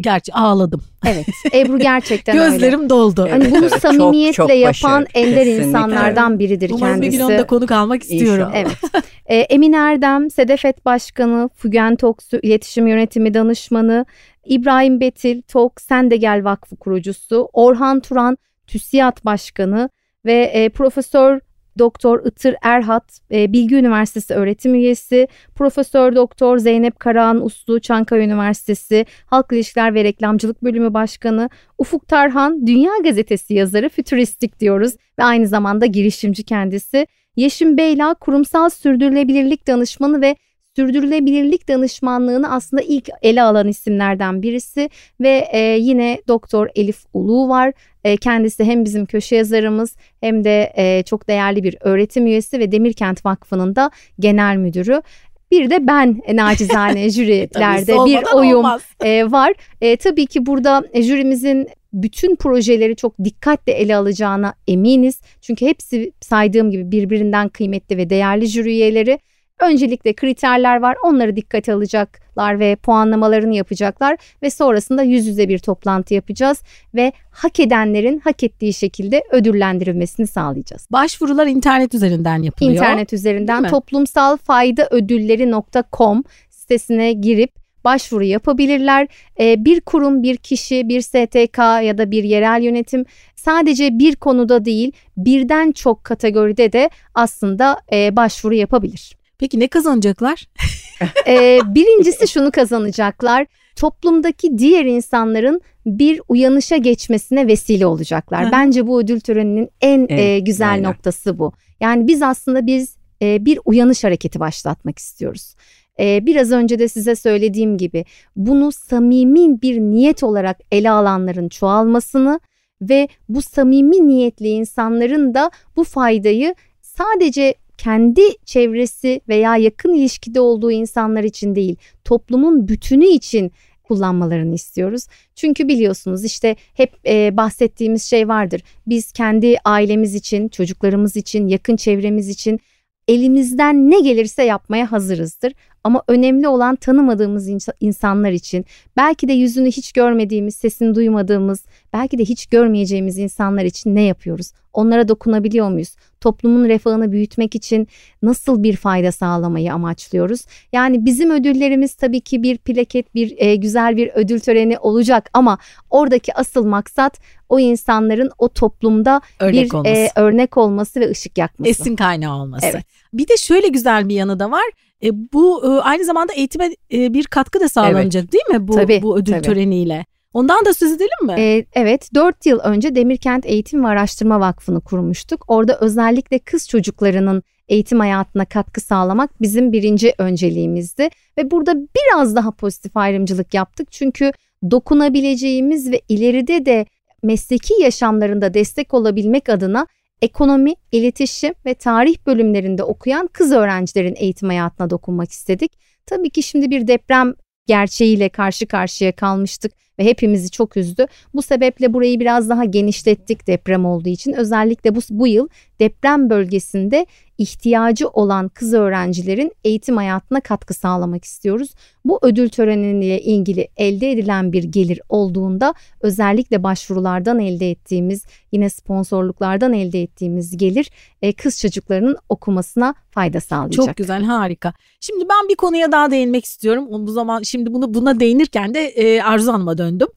[0.00, 0.82] Gerçi ağladım.
[1.06, 1.26] Evet.
[1.54, 2.90] Ebru gerçekten Gözlerim öyle.
[2.90, 3.28] doldu.
[3.30, 7.16] Hani bunu evet, samimiyetle çok, çok yapan ender insanlardan biridir Umarım kendisi.
[7.16, 8.48] Umarım bir gün onda konuk almak istiyorum.
[8.48, 8.54] İnşallah.
[8.54, 9.02] Evet.
[9.26, 14.06] Ee, Emin Erdem, Sedefet Başkanı, Fügen Toksu İletişim Yönetimi Danışmanı,
[14.44, 19.90] İbrahim Betil, Tok Sen de Gel Vakfı kurucusu, Orhan Turan, TÜSİAD Başkanı
[20.24, 21.40] ve e, Profesör
[21.78, 29.06] Doktor Itır Erhat, e, Bilgi Üniversitesi öğretim üyesi, Profesör Doktor Zeynep Karahan Uslu, Çankaya Üniversitesi
[29.26, 35.46] Halk İlişkiler ve Reklamcılık Bölümü Başkanı, Ufuk Tarhan, Dünya Gazetesi yazarı, fütüristik diyoruz ve aynı
[35.46, 37.06] zamanda girişimci kendisi.
[37.36, 40.36] Yeşim Beyla, kurumsal sürdürülebilirlik danışmanı ve
[40.76, 47.72] sürdürülebilirlik danışmanlığını aslında ilk ele alan isimlerden birisi ve e, yine Doktor Elif Ulu var.
[48.04, 52.72] E, kendisi hem bizim köşe yazarımız hem de e, çok değerli bir öğretim üyesi ve
[52.72, 55.02] Demirkent Vakfı'nın da genel müdürü.
[55.50, 58.66] Bir de ben e, nacizane jürilerde bir oyum
[59.04, 59.52] e, var.
[59.80, 65.20] E, tabii ki burada jürimizin bütün projeleri çok dikkatle ele alacağına eminiz.
[65.40, 69.18] Çünkü hepsi saydığım gibi birbirinden kıymetli ve değerli jüri üyeleri.
[69.62, 70.96] Öncelikle kriterler var.
[71.04, 76.62] Onları dikkate alacaklar ve puanlamalarını yapacaklar ve sonrasında yüz yüze bir toplantı yapacağız
[76.94, 80.88] ve hak edenlerin hak ettiği şekilde ödüllendirilmesini sağlayacağız.
[80.92, 82.76] Başvurular internet üzerinden yapılıyor.
[82.76, 89.08] İnternet üzerinden toplumsal fayda ödülleri.com sitesine girip başvuru yapabilirler.
[89.40, 93.04] Ee, bir kurum, bir kişi, bir STK ya da bir yerel yönetim
[93.36, 99.21] sadece bir konuda değil birden çok kategoride de aslında e, başvuru yapabilir.
[99.42, 100.46] Peki ne kazanacaklar?
[101.26, 103.46] ee, birincisi şunu kazanacaklar.
[103.76, 108.52] Toplumdaki diğer insanların bir uyanışa geçmesine vesile olacaklar.
[108.52, 110.90] Bence bu ödül töreninin en evet, e, güzel aynen.
[110.90, 111.52] noktası bu.
[111.80, 115.54] Yani biz aslında biz e, bir uyanış hareketi başlatmak istiyoruz.
[116.00, 118.04] E, biraz önce de size söylediğim gibi
[118.36, 122.40] bunu samimi bir niyet olarak ele alanların çoğalmasını
[122.82, 130.70] ve bu samimi niyetli insanların da bu faydayı sadece kendi çevresi veya yakın ilişkide olduğu
[130.70, 135.06] insanlar için değil, toplumun bütünü için kullanmalarını istiyoruz.
[135.34, 138.62] Çünkü biliyorsunuz işte hep e, bahsettiğimiz şey vardır.
[138.86, 142.60] Biz kendi ailemiz için, çocuklarımız için, yakın çevremiz için
[143.08, 145.52] elimizden ne gelirse yapmaya hazırızdır.
[145.84, 147.48] Ama önemli olan tanımadığımız
[147.80, 148.64] insanlar için,
[148.96, 154.52] belki de yüzünü hiç görmediğimiz, sesini duymadığımız, belki de hiç görmeyeceğimiz insanlar için ne yapıyoruz?
[154.72, 155.96] Onlara dokunabiliyor muyuz?
[156.20, 157.88] Toplumun refahını büyütmek için
[158.22, 160.44] nasıl bir fayda sağlamayı amaçlıyoruz?
[160.72, 165.58] Yani bizim ödüllerimiz tabii ki bir plaket, bir e, güzel bir ödül töreni olacak ama
[165.90, 167.18] oradaki asıl maksat
[167.48, 169.94] o insanların o toplumda örnek bir olması.
[169.94, 171.70] E, örnek olması ve ışık yakması.
[171.70, 172.66] Esin kaynağı olması.
[172.66, 172.84] Evet.
[173.12, 174.64] Bir de şöyle güzel bir yanı da var.
[175.04, 178.32] E, bu e, aynı zamanda eğitime e, bir katkı da sağlanacak evet.
[178.32, 179.42] değil mi bu tabii, bu ödül tabii.
[179.42, 180.04] töreniyle?
[180.34, 181.34] Ondan da söz edelim mi?
[181.38, 185.44] Ee, evet 4 yıl önce Demirkent Eğitim ve Araştırma Vakfı'nı kurmuştuk.
[185.48, 191.08] Orada özellikle kız çocuklarının eğitim hayatına katkı sağlamak bizim birinci önceliğimizdi.
[191.38, 193.92] Ve burada biraz daha pozitif ayrımcılık yaptık.
[193.92, 194.32] Çünkü
[194.70, 196.86] dokunabileceğimiz ve ileride de
[197.22, 199.86] mesleki yaşamlarında destek olabilmek adına
[200.22, 205.72] ekonomi, iletişim ve tarih bölümlerinde okuyan kız öğrencilerin eğitim hayatına dokunmak istedik.
[206.06, 207.34] Tabii ki şimdi bir deprem
[207.66, 211.06] gerçeğiyle karşı karşıya kalmıştık ve hepimizi çok üzdü.
[211.34, 214.32] Bu sebeple burayı biraz daha genişlettik deprem olduğu için.
[214.32, 215.48] Özellikle bu, bu yıl
[215.82, 217.06] deprem bölgesinde
[217.38, 221.70] ihtiyacı olan kız öğrencilerin eğitim hayatına katkı sağlamak istiyoruz.
[222.04, 229.72] Bu ödül töreniyle ilgili elde edilen bir gelir olduğunda özellikle başvurulardan elde ettiğimiz yine sponsorluklardan
[229.72, 230.90] elde ettiğimiz gelir
[231.22, 233.86] e, kız çocuklarının okumasına fayda sağlayacak.
[233.86, 234.72] Çok güzel harika.
[235.00, 236.86] Şimdi ben bir konuya daha değinmek istiyorum.
[237.06, 240.08] Bu zaman şimdi bunu buna değinirken de e, Arzu Hanım'a döndüm.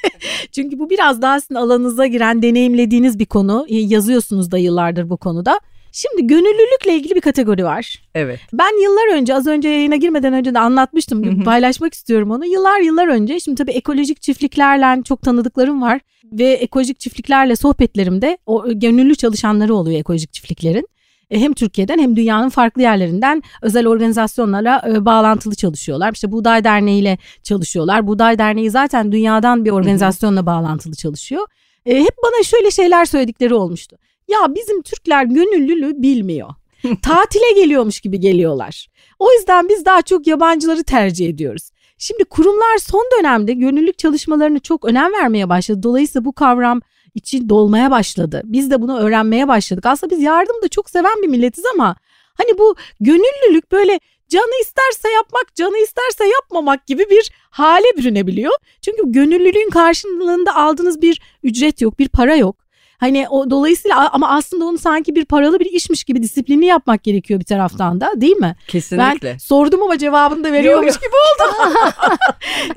[0.52, 3.66] Çünkü bu biraz daha sizin alanınıza giren deneyimlediğiniz bir konu.
[3.68, 5.60] Yazıyorsunuz da yıllardır bu konuda.
[5.92, 8.02] Şimdi gönüllülükle ilgili bir kategori var.
[8.14, 8.40] Evet.
[8.52, 11.44] Ben yıllar önce az önce yayına girmeden önce de anlatmıştım.
[11.44, 12.46] Paylaşmak istiyorum onu.
[12.46, 16.00] Yıllar yıllar önce şimdi tabii ekolojik çiftliklerle çok tanıdıklarım var.
[16.32, 20.88] Ve ekolojik çiftliklerle sohbetlerimde o gönüllü çalışanları oluyor ekolojik çiftliklerin.
[21.30, 26.12] E, hem Türkiye'den hem dünyanın farklı yerlerinden özel organizasyonlarla e, bağlantılı çalışıyorlar.
[26.12, 28.06] İşte Buğday Derneği ile çalışıyorlar.
[28.06, 31.46] Buğday Derneği zaten dünyadan bir organizasyonla bağlantılı çalışıyor.
[31.86, 33.96] E, hep bana şöyle şeyler söyledikleri olmuştu.
[34.30, 36.48] Ya bizim Türkler gönüllülüğü bilmiyor.
[37.02, 38.86] Tatile geliyormuş gibi geliyorlar.
[39.18, 41.70] O yüzden biz daha çok yabancıları tercih ediyoruz.
[41.98, 45.82] Şimdi kurumlar son dönemde gönüllülük çalışmalarını çok önem vermeye başladı.
[45.82, 46.80] Dolayısıyla bu kavram
[47.14, 48.42] için dolmaya başladı.
[48.44, 49.86] Biz de bunu öğrenmeye başladık.
[49.86, 51.96] Aslında biz yardım da çok seven bir milletiz ama
[52.34, 58.52] hani bu gönüllülük böyle canı isterse yapmak, canı isterse yapmamak gibi bir hale bürünebiliyor.
[58.82, 62.56] Çünkü gönüllülüğün karşılığında aldığınız bir ücret yok, bir para yok.
[63.00, 67.40] Hani o dolayısıyla ama aslında onu sanki bir paralı bir işmiş gibi disiplinli yapmak gerekiyor
[67.40, 68.56] bir taraftan da değil mi?
[68.68, 69.32] Kesinlikle.
[69.32, 71.72] Ben sordum ama cevabını da veriyormuş gibi oldu.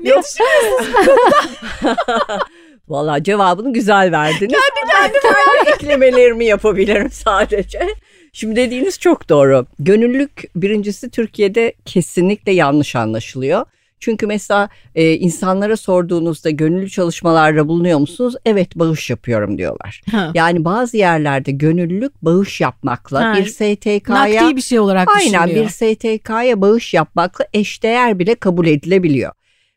[0.00, 0.94] ne düşünüyorsunuz
[2.88, 4.40] Valla cevabını güzel verdiniz.
[4.40, 7.88] Kendi kendime eklemelerimi yapabilirim sadece.
[8.32, 9.66] Şimdi dediğiniz çok doğru.
[9.78, 13.66] Gönüllülük birincisi Türkiye'de kesinlikle yanlış anlaşılıyor.
[14.04, 18.34] Çünkü mesela e, insanlara sorduğunuzda gönüllü çalışmalarda bulunuyor musunuz?
[18.44, 20.00] Evet bağış yapıyorum diyorlar.
[20.10, 20.30] Ha.
[20.34, 25.68] Yani bazı yerlerde gönüllülük bağış yapmakla Ha, bir STK'ya Nakdi bir şey olarak aynen bir
[25.68, 29.32] STK'ya bağış yapmakla eşdeğer bile kabul edilebiliyor.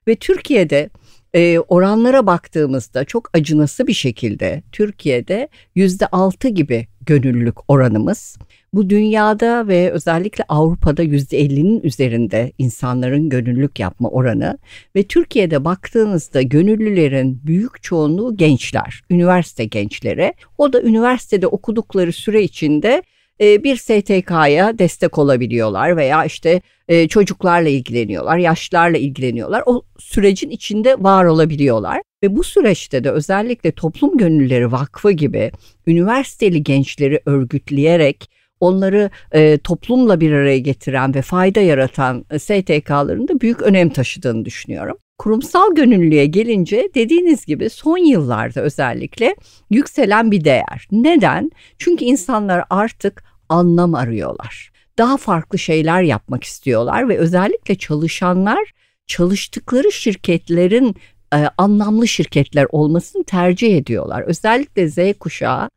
[0.08, 0.90] Ve Türkiye'de
[1.34, 8.38] e, oranlara baktığımızda çok acınası bir şekilde Türkiye'de yüzde altı gibi gönüllülük oranımız.
[8.74, 14.58] Bu dünyada ve özellikle Avrupa'da yüzde ellinin üzerinde insanların gönüllülük yapma oranı
[14.96, 20.34] ve Türkiye'de baktığınızda gönüllülerin büyük çoğunluğu gençler, üniversite gençleri.
[20.58, 23.04] O da üniversitede okudukları süre içinde
[23.42, 29.64] e, bir STK'ya destek olabiliyorlar veya işte e, çocuklarla ilgileniyorlar, yaşlılarla ilgileniyorlar.
[29.66, 32.02] O sürecin içinde var olabiliyorlar.
[32.24, 35.52] Ve bu süreçte de özellikle Toplum Gönüllüleri Vakfı gibi
[35.88, 43.41] üniversiteli gençleri örgütleyerek onları e, toplumla bir araya getiren ve fayda yaratan e, STK'ların da
[43.41, 44.98] büyük önem taşıdığını düşünüyorum.
[45.17, 49.36] Kurumsal gönüllülüğe gelince dediğiniz gibi son yıllarda özellikle
[49.70, 50.88] yükselen bir değer.
[50.91, 51.52] Neden?
[51.78, 54.72] Çünkü insanlar artık anlam arıyorlar.
[54.98, 58.74] Daha farklı şeyler yapmak istiyorlar ve özellikle çalışanlar
[59.08, 60.96] çalıştıkları şirketlerin
[61.34, 64.22] e, anlamlı şirketler olmasını tercih ediyorlar.
[64.22, 65.70] Özellikle Z kuşağı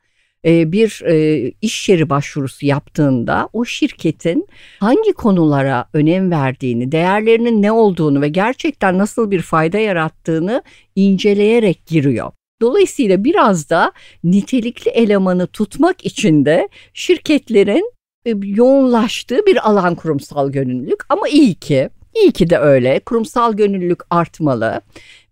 [0.47, 4.47] e, bir e, iş yeri başvurusu yaptığında o şirketin
[4.81, 10.63] hangi konulara önem verdiğini, değerlerinin ne olduğunu ve gerçekten nasıl bir fayda yarattığını
[10.97, 12.33] inceleyerek giriyor.
[12.63, 13.93] Dolayısıyla biraz da
[14.25, 17.93] nitelikli elemanı tutmak için de şirketlerin
[18.27, 23.01] e, yoğunlaştığı bir alan kurumsal gönüllülük ama iyi ki iyi ki de öyle.
[23.01, 24.81] Kurumsal gönüllülük artmalı.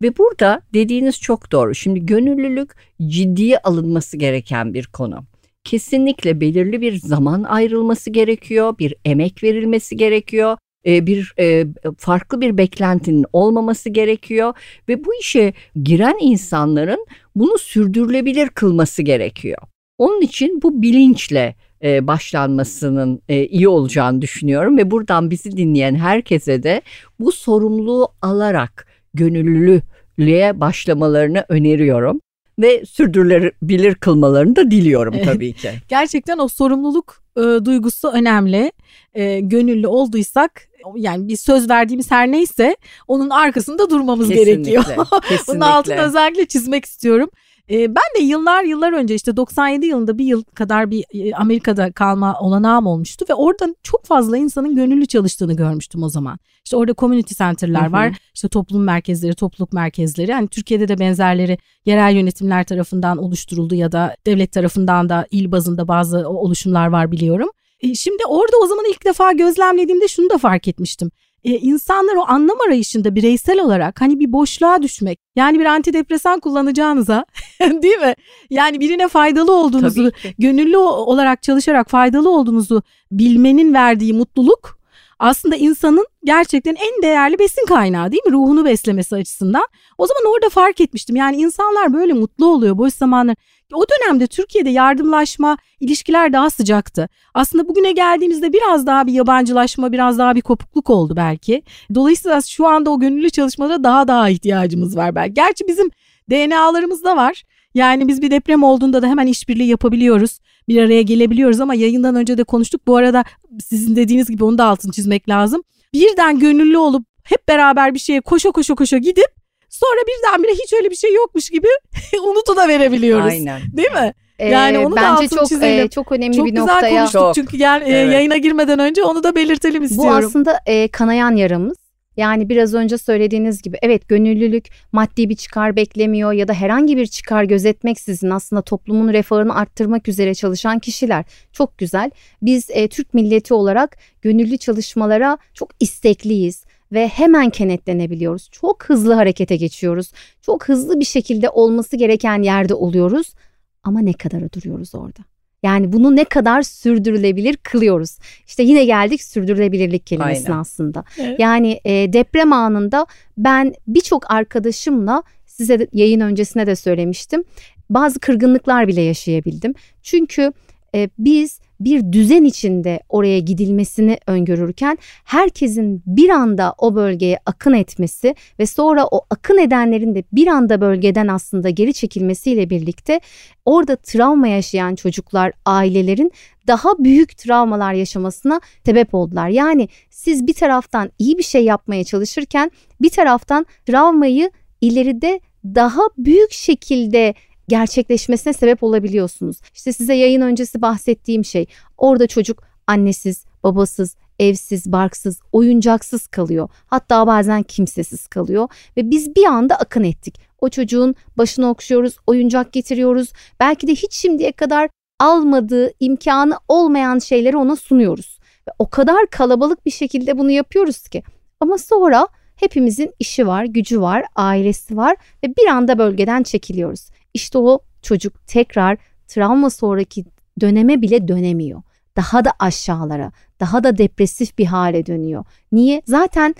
[0.02, 1.74] Ve burada dediğiniz çok doğru.
[1.74, 2.70] Şimdi gönüllülük
[3.06, 5.24] ciddiye alınması gereken bir konu.
[5.64, 11.66] Kesinlikle belirli bir zaman ayrılması gerekiyor bir emek verilmesi gerekiyor e, bir e,
[11.98, 14.54] farklı bir beklentinin olmaması gerekiyor
[14.88, 19.58] ve bu işe giren insanların bunu sürdürülebilir kılması gerekiyor.
[19.98, 26.62] Onun için bu bilinçle e, başlanmasının e, iyi olacağını düşünüyorum ve buradan bizi dinleyen herkese
[26.62, 26.82] de
[27.20, 32.20] bu sorumluluğu alarak gönüllülüğe başlamalarını öneriyorum
[32.58, 35.70] ve sürdürülebilir kılmalarını da diliyorum tabii ki.
[35.88, 38.72] Gerçekten o sorumluluk e, duygusu önemli.
[39.14, 42.76] E, gönüllü olduysak yani bir söz verdiğimiz her neyse
[43.08, 44.84] onun arkasında durmamız gerekiyor.
[44.84, 45.38] Kesinlikle.
[45.48, 47.30] Bunun altını özellikle çizmek istiyorum.
[47.70, 51.92] Ee, ben de yıllar yıllar önce işte 97 yılında bir yıl kadar bir e, Amerika'da
[51.92, 56.38] kalma olanağım olmuştu ve orada çok fazla insanın gönüllü çalıştığını görmüştüm o zaman.
[56.64, 57.92] İşte orada community center'lar Hı hı.
[57.92, 60.32] var, işte toplum merkezleri, topluluk merkezleri.
[60.32, 65.88] Hani Türkiye'de de benzerleri yerel yönetimler tarafından oluşturuldu ya da devlet tarafından da il bazında
[65.88, 67.48] bazı oluşumlar var biliyorum.
[67.80, 71.10] E, Şimdi orada o zaman ilk defa gözlemlediğimde şunu da fark etmiştim.
[71.48, 77.24] E, insanlar o anlam arayışında bireysel olarak hani bir boşluğa düşmek yani bir antidepresan kullanacağınıza
[77.60, 78.14] değil mi?
[78.50, 84.78] Yani birine faydalı olduğunuzu gönüllü olarak çalışarak faydalı olduğunuzu bilmenin verdiği mutluluk
[85.18, 88.32] aslında insanın gerçekten en değerli besin kaynağı değil mi?
[88.32, 89.64] Ruhunu beslemesi açısından.
[89.98, 91.16] O zaman orada fark etmiştim.
[91.16, 93.36] Yani insanlar böyle mutlu oluyor boş zamanlar.
[93.74, 97.08] O dönemde Türkiye'de yardımlaşma, ilişkiler daha sıcaktı.
[97.34, 101.62] Aslında bugüne geldiğimizde biraz daha bir yabancılaşma, biraz daha bir kopukluk oldu belki.
[101.94, 105.34] Dolayısıyla şu anda o gönüllü çalışmalara daha daha ihtiyacımız var belki.
[105.34, 105.90] Gerçi bizim
[106.30, 107.42] DNA'larımızda var.
[107.74, 110.38] Yani biz bir deprem olduğunda da hemen işbirliği yapabiliyoruz.
[110.68, 112.86] Bir araya gelebiliyoruz ama yayından önce de konuştuk.
[112.86, 113.24] Bu arada
[113.64, 115.62] sizin dediğiniz gibi onu da altını çizmek lazım.
[115.94, 119.37] Birden gönüllü olup hep beraber bir şeye koşa koşa koşa gidip
[119.68, 121.68] sonra birdenbire hiç öyle bir şey yokmuş gibi
[122.22, 123.26] unutu da verebiliyoruz.
[123.32, 123.60] Aynen.
[123.72, 124.12] Değil mi?
[124.38, 125.84] Ee, Yani onu da bence altını çok çizelim.
[125.84, 126.96] e, çok önemli Çok bir güzel noktaya.
[126.98, 127.34] konuştuk Çok.
[127.34, 128.12] çünkü gel, e, Evet.
[128.12, 130.24] yayına girmeden önce onu da belirtelim Bu istiyorum.
[130.26, 131.76] aslında e, kanayan yaramız.
[132.16, 137.06] Yani biraz önce söylediğiniz gibi evet gönüllülük maddi bir çıkar beklemiyor ya da herhangi bir
[137.06, 141.24] çıkar gözetmeksizin aslında toplumun refahını arttırmak üzere çalışan kişiler.
[141.52, 142.10] Çok güzel.
[142.42, 148.48] Biz e, Türk milleti olarak gönüllü çalışmalara çok istekliyiz ve hemen kenetlenebiliyoruz.
[148.52, 150.12] Çok hızlı harekete geçiyoruz.
[150.42, 153.34] Çok hızlı bir şekilde olması gereken yerde oluyoruz.
[153.82, 155.20] Ama ne kadar duruyoruz orada?
[155.62, 158.18] Yani bunu ne kadar sürdürülebilir kılıyoruz.
[158.46, 160.60] İşte yine geldik sürdürülebilirlik kelimesine Aynen.
[160.60, 161.04] aslında.
[161.18, 161.40] Evet.
[161.40, 163.06] Yani e, deprem anında
[163.38, 167.44] ben birçok arkadaşımla size de yayın öncesine de söylemiştim.
[167.90, 169.74] Bazı kırgınlıklar bile yaşayabildim.
[170.02, 170.52] Çünkü
[170.94, 178.34] e, biz bir düzen içinde oraya gidilmesini öngörürken herkesin bir anda o bölgeye akın etmesi
[178.58, 183.20] ve sonra o akın edenlerin de bir anda bölgeden aslında geri çekilmesiyle birlikte
[183.64, 186.32] orada travma yaşayan çocuklar, ailelerin
[186.66, 189.48] daha büyük travmalar yaşamasına sebep oldular.
[189.48, 196.52] Yani siz bir taraftan iyi bir şey yapmaya çalışırken bir taraftan travmayı ileride daha büyük
[196.52, 197.34] şekilde
[197.68, 199.56] gerçekleşmesine sebep olabiliyorsunuz.
[199.74, 201.66] İşte size yayın öncesi bahsettiğim şey
[201.98, 206.68] orada çocuk annesiz, babasız, evsiz, barksız, oyuncaksız kalıyor.
[206.86, 210.40] Hatta bazen kimsesiz kalıyor ve biz bir anda akın ettik.
[210.60, 213.32] O çocuğun başını okşuyoruz, oyuncak getiriyoruz.
[213.60, 214.88] Belki de hiç şimdiye kadar
[215.20, 218.38] almadığı, imkanı olmayan şeyleri ona sunuyoruz.
[218.68, 221.22] Ve o kadar kalabalık bir şekilde bunu yapıyoruz ki.
[221.60, 227.08] Ama sonra hepimizin işi var, gücü var, ailesi var ve bir anda bölgeden çekiliyoruz.
[227.38, 228.98] İşte o çocuk tekrar
[229.28, 230.24] travma sonraki
[230.60, 231.82] döneme bile dönemiyor.
[232.16, 235.44] Daha da aşağılara, daha da depresif bir hale dönüyor.
[235.72, 236.02] Niye?
[236.06, 236.54] Zaten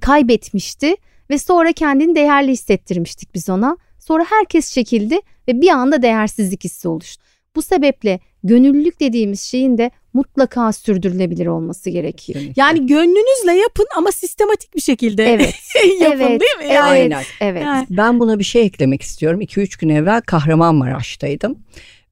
[0.00, 0.96] kaybetmişti
[1.30, 3.76] ve sonra kendini değerli hissettirmiştik biz ona.
[3.98, 5.18] Sonra herkes çekildi
[5.48, 7.24] ve bir anda değersizlik hissi oluştu.
[7.56, 12.40] Bu sebeple gönüllülük dediğimiz şeyin de mutlaka sürdürülebilir olması gerekiyor.
[12.56, 15.54] Yani gönlünüzle yapın ama sistematik bir şekilde Evet.
[16.00, 16.62] yapın evet, değil mi?
[16.64, 17.22] Evet, Yani, Aynen.
[17.40, 17.62] evet.
[17.64, 19.40] Yani- Ben buna bir şey eklemek istiyorum.
[19.40, 21.58] 2-3 gün evvel Kahramanmaraş'taydım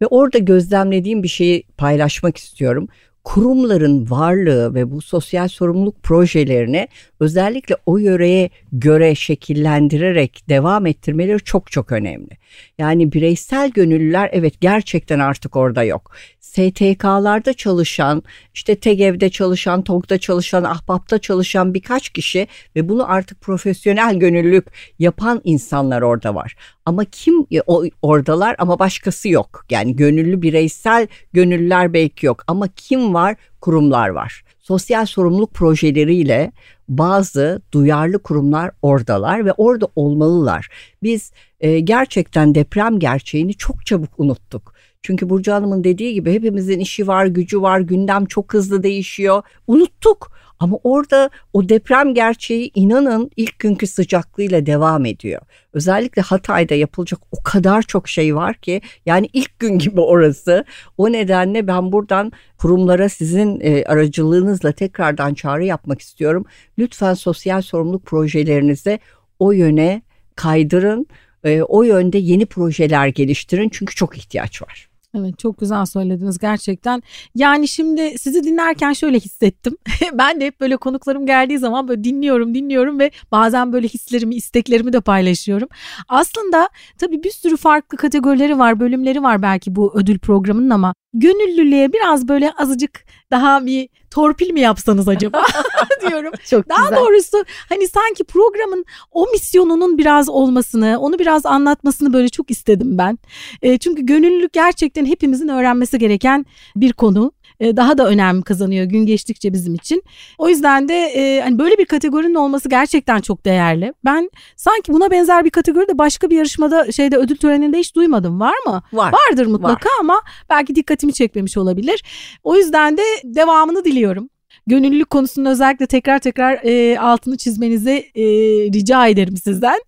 [0.03, 2.89] ve orada gözlemlediğim bir şeyi paylaşmak istiyorum.
[3.25, 6.89] Kurumların varlığı ve bu sosyal sorumluluk projelerini
[7.21, 12.40] özellikle o yöreye göre şekillendirerek devam ettirmeleri çok çok önemli.
[12.79, 16.11] Yani bireysel gönüllüler evet gerçekten artık orada yok.
[16.41, 18.23] STK'larda çalışan,
[18.55, 24.67] işte TEGEV'de çalışan, TOG'da çalışan, Ahbap'ta çalışan birkaç kişi ve bunu artık profesyonel gönüllülük
[24.99, 26.57] yapan insanlar orada var.
[26.87, 29.67] Ama kim o, oradalar ama başkası yok.
[29.71, 33.37] Yani gönüllü bireysel gönüllüler belki yok ama kim var?
[33.61, 34.45] Kurumlar var.
[34.61, 36.53] Sosyal sorumluluk projeleriyle
[36.89, 40.69] bazı duyarlı kurumlar oradalar ve orada olmalılar.
[41.03, 44.75] Biz e, gerçekten deprem gerçeğini çok çabuk unuttuk.
[45.03, 49.43] Çünkü Burcu Hanım'ın dediği gibi hepimizin işi var, gücü var, gündem çok hızlı değişiyor.
[49.67, 50.41] Unuttuk.
[50.61, 55.41] Ama orada o deprem gerçeği inanın ilk günkü sıcaklığıyla devam ediyor.
[55.73, 60.65] Özellikle Hatay'da yapılacak o kadar çok şey var ki yani ilk gün gibi orası.
[60.99, 66.45] O nedenle ben buradan kurumlara sizin e, aracılığınızla tekrardan çağrı yapmak istiyorum.
[66.79, 69.01] Lütfen sosyal sorumluluk projelerinizi
[69.39, 70.03] o yöne
[70.37, 71.07] kaydırın.
[71.45, 74.91] E, o yönde yeni projeler geliştirin çünkü çok ihtiyaç var.
[75.15, 77.03] Evet çok güzel söylediniz gerçekten.
[77.35, 79.77] Yani şimdi sizi dinlerken şöyle hissettim.
[80.13, 84.93] ben de hep böyle konuklarım geldiği zaman böyle dinliyorum dinliyorum ve bazen böyle hislerimi isteklerimi
[84.93, 85.69] de paylaşıyorum.
[86.09, 91.93] Aslında tabii bir sürü farklı kategorileri var bölümleri var belki bu ödül programının ama gönüllülüğe
[91.93, 95.43] biraz böyle azıcık daha bir torpil mi yapsanız acaba
[96.09, 96.33] diyorum.
[96.51, 96.97] Çok Daha güzel.
[97.01, 103.19] doğrusu hani sanki programın o misyonunun biraz olmasını, onu biraz anlatmasını böyle çok istedim ben.
[103.63, 106.47] E, çünkü gönüllülük gerçekten hepimizin öğrenmesi gereken
[106.77, 107.33] bir konu.
[107.61, 110.03] E, daha da önem kazanıyor gün geçtikçe bizim için.
[110.39, 113.93] O yüzden de e, hani böyle bir kategorinin olması gerçekten çok değerli.
[114.05, 118.41] Ben sanki buna benzer bir kategori de başka bir yarışmada şeyde ödül töreninde hiç duymadım.
[118.41, 118.83] Var mı?
[118.93, 119.13] Var.
[119.13, 120.21] Vardır mutlaka ama
[120.51, 122.05] belki dikkatimi çekmemiş olabilir.
[122.43, 124.31] O yüzden de devamını diliyorum.
[124.67, 128.25] Gönüllülük konusunda özellikle tekrar tekrar e, altını çizmenizi e,
[128.73, 129.81] rica ederim sizden.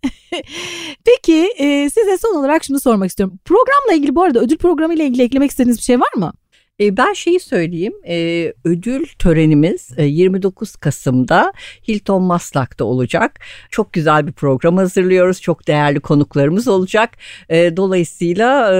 [1.04, 3.38] Peki e, size son olarak şunu sormak istiyorum.
[3.44, 6.32] Programla ilgili bu arada ödül programı ile ilgili eklemek istediğiniz bir şey var mı?
[6.80, 11.52] E, ben şeyi söyleyeyim, e, ödül törenimiz e, 29 Kasım'da
[11.88, 13.40] Hilton Maslak'ta olacak.
[13.70, 17.11] Çok güzel bir program hazırlıyoruz, çok değerli konuklarımız olacak.
[17.48, 18.78] E, dolayısıyla e,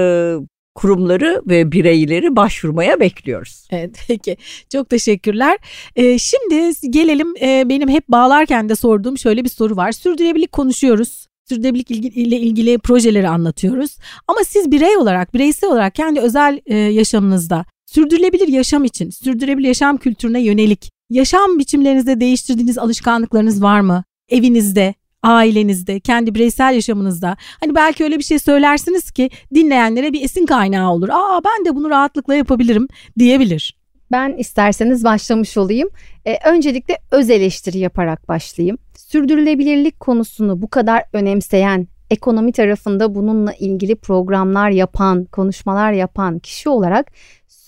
[0.75, 3.67] kurumları ve bireyleri başvurmaya bekliyoruz.
[3.71, 4.37] Evet peki
[4.71, 5.57] çok teşekkürler.
[5.95, 9.91] Ee, şimdi gelelim e, benim hep bağlarken de sorduğum şöyle bir soru var.
[9.91, 11.27] Sürdürülebilirlik konuşuyoruz.
[11.49, 13.97] Sürdürülebilirlik ile ilgili projeleri anlatıyoruz.
[14.27, 19.97] Ama siz birey olarak, bireysel olarak kendi özel e, yaşamınızda sürdürülebilir yaşam için, sürdürülebilir yaşam
[19.97, 24.03] kültürüne yönelik yaşam biçimlerinizde değiştirdiğiniz alışkanlıklarınız var mı?
[24.29, 27.37] Evinizde, ailenizde, kendi bireysel yaşamınızda.
[27.59, 31.09] Hani belki öyle bir şey söylersiniz ki dinleyenlere bir esin kaynağı olur.
[31.09, 32.87] Aa ben de bunu rahatlıkla yapabilirim
[33.19, 33.77] diyebilir.
[34.11, 35.89] Ben isterseniz başlamış olayım.
[36.25, 38.77] Ee, öncelikle öz eleştiri yaparak başlayayım.
[38.97, 47.11] Sürdürülebilirlik konusunu bu kadar önemseyen, ekonomi tarafında bununla ilgili programlar yapan, konuşmalar yapan kişi olarak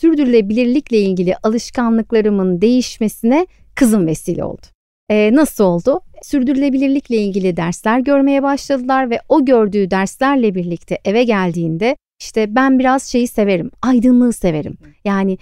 [0.05, 4.61] sürdürülebilirlikle ilgili alışkanlıklarımın değişmesine kızım vesile oldu.
[5.09, 6.01] Ee, nasıl oldu?
[6.23, 13.03] Sürdürülebilirlikle ilgili dersler görmeye başladılar ve o gördüğü derslerle birlikte eve geldiğinde işte ben biraz
[13.03, 14.77] şeyi severim, aydınlığı severim.
[15.05, 15.37] Yani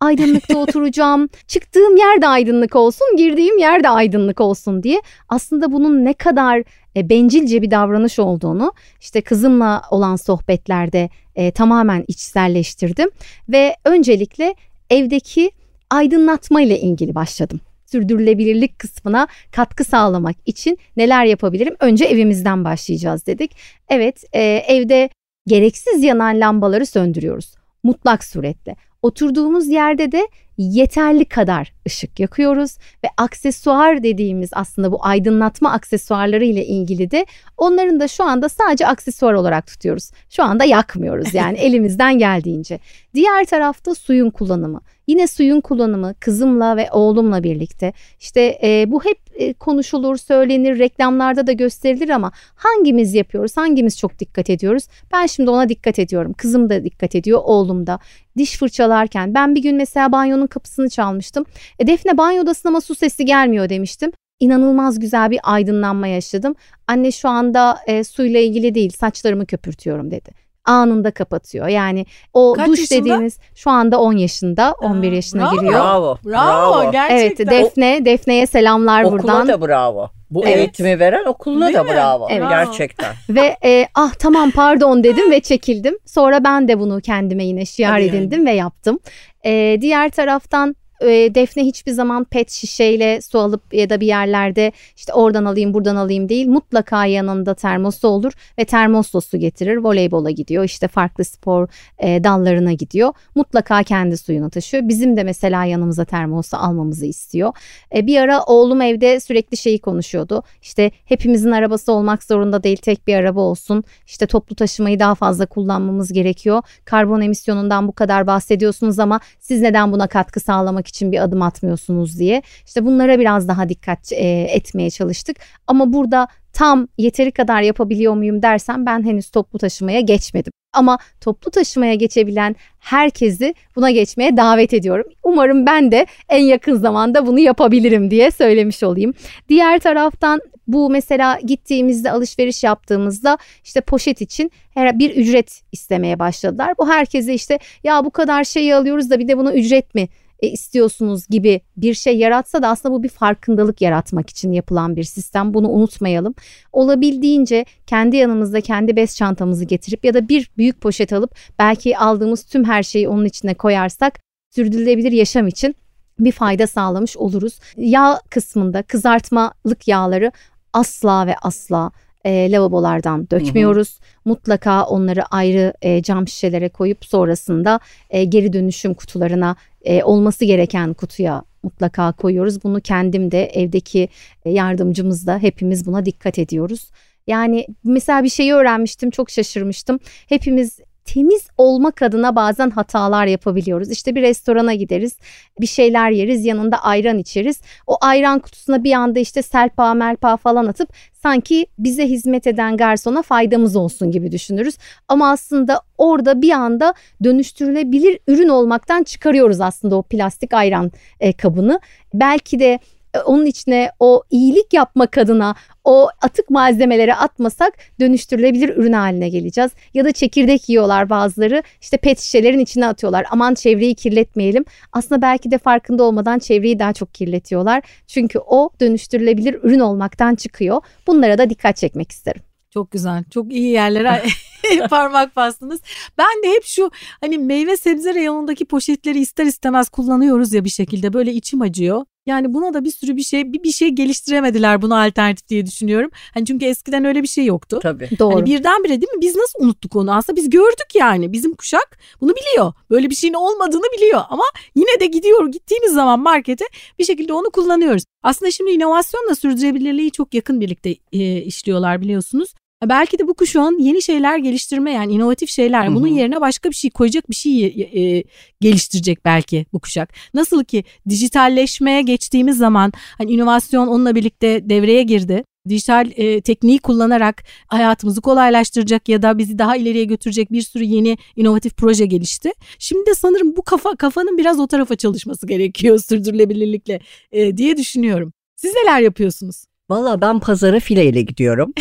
[0.00, 1.28] aydınlıkta oturacağım.
[1.46, 5.02] Çıktığım yer de aydınlık olsun, girdiğim yer de aydınlık olsun diye.
[5.28, 6.62] Aslında bunun ne kadar
[6.96, 13.10] e, bencilce bir davranış olduğunu işte kızımla olan sohbetlerde e, tamamen içselleştirdim
[13.48, 14.54] ve öncelikle
[14.90, 15.50] evdeki
[15.90, 21.76] aydınlatma ile ilgili başladım sürdürülebilirlik kısmına katkı sağlamak için neler yapabilirim?
[21.80, 23.56] Önce evimizden başlayacağız dedik.
[23.88, 25.08] Evet, e, evde
[25.46, 27.54] gereksiz yanan lambaları söndürüyoruz.
[27.82, 28.76] Mutlak suretle.
[29.02, 30.28] Oturduğumuz yerde de
[30.58, 37.26] yeterli kadar ışık yakıyoruz ve aksesuar dediğimiz aslında bu aydınlatma aksesuarları ile ilgili de
[37.56, 40.10] onların da şu anda sadece aksesuar olarak tutuyoruz.
[40.30, 42.78] Şu anda yakmıyoruz yani elimizden geldiğince.
[43.14, 44.80] Diğer tarafta suyun kullanımı.
[45.06, 51.46] Yine suyun kullanımı kızımla ve oğlumla birlikte işte e, bu hep e, konuşulur, söylenir, reklamlarda
[51.46, 54.84] da gösterilir ama hangimiz yapıyoruz, hangimiz çok dikkat ediyoruz?
[55.12, 56.32] Ben şimdi ona dikkat ediyorum.
[56.32, 57.98] Kızım da dikkat ediyor, oğlum da.
[58.38, 61.44] Diş fırçalarken ben bir gün mesela banyonun kapısını çalmıştım.
[61.78, 66.54] E, Defne banyodasın ama su sesi gelmiyor demiştim İnanılmaz güzel bir aydınlanma yaşadım.
[66.86, 70.30] Anne şu anda e, suyla ilgili değil saçlarımı köpürtüyorum dedi
[70.64, 71.68] anında kapatıyor.
[71.68, 73.00] Yani o Kaç duş yaşında?
[73.00, 75.54] dediğimiz şu anda 10 yaşında, 11 yaşına bravo.
[75.56, 75.72] giriyor.
[75.72, 76.18] Bravo.
[76.24, 77.46] Bravo, gerçekten.
[77.46, 79.48] Evet, Defne, Defne'ye selamlar Okula buradan.
[79.48, 80.10] da bravo.
[80.30, 80.56] Bu Evet.
[80.58, 81.90] eğitimi veren okuluna Değil da mi?
[81.90, 82.28] bravo.
[82.30, 82.48] Evet.
[82.48, 83.14] Gerçekten.
[83.30, 85.98] Ve e, ah tamam pardon dedim ve çekildim.
[86.06, 88.04] Sonra ben de bunu kendime yine şiar yani.
[88.04, 88.98] edindim ve yaptım.
[89.44, 94.72] E, diğer taraftan e, Defne hiçbir zaman pet şişeyle su alıp ya da bir yerlerde
[94.96, 96.48] işte oradan alayım buradan alayım değil.
[96.48, 99.76] Mutlaka yanında termosu olur ve termosla su getirir.
[99.76, 101.68] Voleybola gidiyor işte farklı spor
[101.98, 103.12] e, dallarına gidiyor.
[103.34, 104.88] Mutlaka kendi suyunu taşıyor.
[104.88, 107.52] Bizim de mesela yanımıza termosu almamızı istiyor.
[107.94, 110.42] E, bir ara oğlum evde sürekli şeyi konuşuyordu.
[110.62, 113.84] İşte hepimizin arabası olmak zorunda değil tek bir araba olsun.
[114.06, 116.62] İşte toplu taşımayı daha fazla kullanmamız gerekiyor.
[116.84, 122.18] Karbon emisyonundan bu kadar bahsediyorsunuz ama siz neden buna katkı sağlamak için bir adım atmıyorsunuz
[122.18, 122.42] diye.
[122.66, 125.36] İşte bunlara biraz daha dikkat e, etmeye çalıştık.
[125.66, 130.52] Ama burada tam yeteri kadar yapabiliyor muyum dersem ben henüz toplu taşımaya geçmedim.
[130.72, 135.06] Ama toplu taşımaya geçebilen herkesi buna geçmeye davet ediyorum.
[135.22, 139.14] Umarım ben de en yakın zamanda bunu yapabilirim diye söylemiş olayım.
[139.48, 146.74] Diğer taraftan bu mesela gittiğimizde alışveriş yaptığımızda işte poşet için her bir ücret istemeye başladılar.
[146.78, 150.08] Bu herkese işte ya bu kadar şeyi alıyoruz da bir de buna ücret mi
[150.40, 155.04] e, istiyorsunuz gibi bir şey yaratsa da aslında bu bir farkındalık yaratmak için yapılan bir
[155.04, 155.54] sistem.
[155.54, 156.34] Bunu unutmayalım.
[156.72, 162.44] Olabildiğince kendi yanımızda kendi bez çantamızı getirip ya da bir büyük poşet alıp belki aldığımız
[162.44, 164.20] tüm her şeyi onun içine koyarsak
[164.50, 165.74] sürdürülebilir yaşam için
[166.18, 167.58] bir fayda sağlamış oluruz.
[167.76, 170.32] Yağ kısmında kızartmalık yağları
[170.72, 171.90] asla ve asla
[172.24, 173.98] e, lavabolardan dökmüyoruz.
[174.24, 180.94] Mutlaka onları ayrı e, cam şişelere koyup sonrasında e, geri dönüşüm kutularına e, olması gereken
[180.94, 182.64] kutuya mutlaka koyuyoruz.
[182.64, 184.08] Bunu kendim de evdeki
[184.44, 186.90] e, yardımcımız da hepimiz buna dikkat ediyoruz.
[187.26, 189.98] Yani mesela bir şeyi öğrenmiştim çok şaşırmıştım.
[190.28, 190.80] Hepimiz
[191.14, 193.90] temiz olmak adına bazen hatalar yapabiliyoruz.
[193.90, 195.16] İşte bir restorana gideriz,
[195.60, 197.60] bir şeyler yeriz, yanında ayran içeriz.
[197.86, 200.88] O ayran kutusuna bir anda işte selpa melpa falan atıp
[201.22, 204.78] sanki bize hizmet eden garsona faydamız olsun gibi düşünürüz.
[205.08, 206.94] Ama aslında orada bir anda
[207.24, 211.80] dönüştürülebilir ürün olmaktan çıkarıyoruz aslında o plastik ayran e, kabını.
[212.14, 212.78] Belki de
[213.24, 215.54] onun içine o iyilik yapmak adına
[215.84, 219.70] o atık malzemeleri atmasak dönüştürülebilir ürün haline geleceğiz.
[219.94, 223.26] Ya da çekirdek yiyorlar bazıları işte pet şişelerin içine atıyorlar.
[223.30, 224.64] Aman çevreyi kirletmeyelim.
[224.92, 227.82] Aslında belki de farkında olmadan çevreyi daha çok kirletiyorlar.
[228.06, 230.82] Çünkü o dönüştürülebilir ürün olmaktan çıkıyor.
[231.06, 232.42] Bunlara da dikkat çekmek isterim.
[232.70, 233.24] Çok güzel.
[233.30, 234.22] Çok iyi yerlere
[234.90, 235.80] parmak bastınız.
[236.18, 236.90] Ben de hep şu
[237.20, 241.12] hani meyve sebze reyonundaki poşetleri ister istemez kullanıyoruz ya bir şekilde.
[241.12, 242.04] Böyle içim acıyor.
[242.28, 246.10] Yani buna da bir sürü bir şey bir, bir şey geliştiremediler buna alternatif diye düşünüyorum.
[246.34, 247.78] Hani çünkü eskiden öyle bir şey yoktu.
[247.82, 248.08] Tabii.
[248.18, 248.34] Doğru.
[248.34, 249.20] Hani birdenbire değil mi?
[249.20, 250.14] Biz nasıl unuttuk onu?
[250.14, 251.32] Aslında biz gördük yani.
[251.32, 252.72] Bizim kuşak bunu biliyor.
[252.90, 256.64] Böyle bir şeyin olmadığını biliyor ama yine de gidiyor gittiğimiz zaman markete
[256.98, 258.02] bir şekilde onu kullanıyoruz.
[258.22, 262.54] Aslında şimdi inovasyonla sürdürülebilirliği çok yakın birlikte e, işliyorlar biliyorsunuz.
[262.84, 265.94] Belki de bu kuşağın yeni şeyler geliştirme yani inovatif şeyler.
[265.94, 268.24] Bunun yerine başka bir şey koyacak bir şey e,
[268.60, 270.12] geliştirecek belki bu kuşak.
[270.34, 275.44] Nasıl ki dijitalleşmeye geçtiğimiz zaman hani inovasyon onunla birlikte devreye girdi.
[275.68, 281.18] Dijital e, tekniği kullanarak hayatımızı kolaylaştıracak ya da bizi daha ileriye götürecek bir sürü yeni
[281.36, 282.52] inovatif proje gelişti.
[282.78, 287.00] Şimdi de sanırım bu kafa kafanın biraz o tarafa çalışması gerekiyor sürdürülebilirlikle
[287.32, 288.32] e, diye düşünüyorum.
[288.56, 289.67] Siz neler yapıyorsunuz?
[289.90, 291.72] Valla ben pazara fileyle gidiyorum.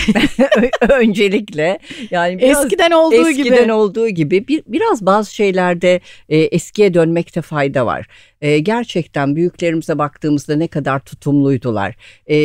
[0.90, 1.80] Öncelikle.
[2.12, 3.48] Yani biraz eskiden olduğu eskiden gibi.
[3.48, 8.08] Eskiden olduğu gibi bir, biraz bazı şeylerde e, eskiye dönmekte fayda var.
[8.42, 11.96] E, gerçekten büyüklerimize baktığımızda ne kadar tutumluydular.
[12.30, 12.36] E,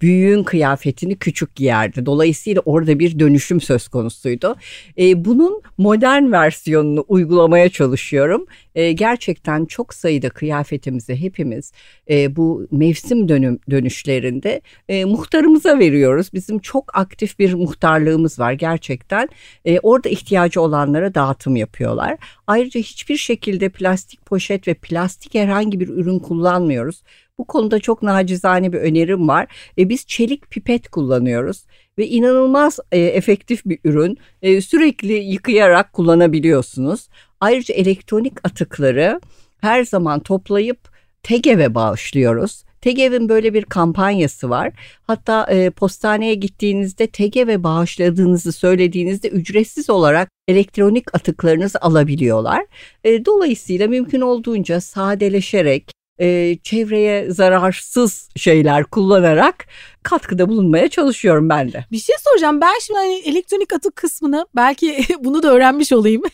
[0.00, 2.06] büyüğün kıyafetini küçük giyerdi.
[2.06, 4.56] Dolayısıyla orada bir dönüşüm söz konusuydu.
[4.98, 8.46] E, bunun modern versiyonunu uygulamaya çalışıyorum.
[8.74, 11.72] E, gerçekten çok sayıda kıyafetimizi hepimiz
[12.10, 16.30] e, bu mevsim dönüm dönüşlerinde e, muhtarımıza veriyoruz.
[16.34, 19.28] Bizim çok aktif bir muhtarlığımız var gerçekten.
[19.64, 22.16] E, orada ihtiyacı olanlara dağıtım yapıyorlar.
[22.46, 27.02] Ayrıca hiçbir şekilde plastik poşet ve plastik herhangi bir ürün kullanmıyoruz.
[27.38, 29.46] Bu konuda çok nacizane bir önerim var.
[29.78, 31.64] E, biz çelik pipet kullanıyoruz
[31.98, 34.18] ve inanılmaz e, efektif bir ürün.
[34.42, 37.08] E, sürekli yıkayarak kullanabiliyorsunuz.
[37.40, 39.20] Ayrıca elektronik atıkları
[39.60, 40.78] her zaman toplayıp
[41.22, 42.64] TEGEV'e bağışlıyoruz.
[42.80, 44.72] TEGEV'in böyle bir kampanyası var.
[45.02, 52.66] Hatta e, postaneye gittiğinizde TEGEV'e bağışladığınızı söylediğinizde ücretsiz olarak elektronik atıklarınızı alabiliyorlar.
[53.04, 59.66] E, dolayısıyla mümkün olduğunca sadeleşerek e, çevreye zararsız şeyler kullanarak
[60.02, 61.84] katkıda bulunmaya çalışıyorum ben de.
[61.92, 62.60] Bir şey soracağım.
[62.60, 66.22] Ben şimdi hani elektronik atık kısmını belki bunu da öğrenmiş olayım.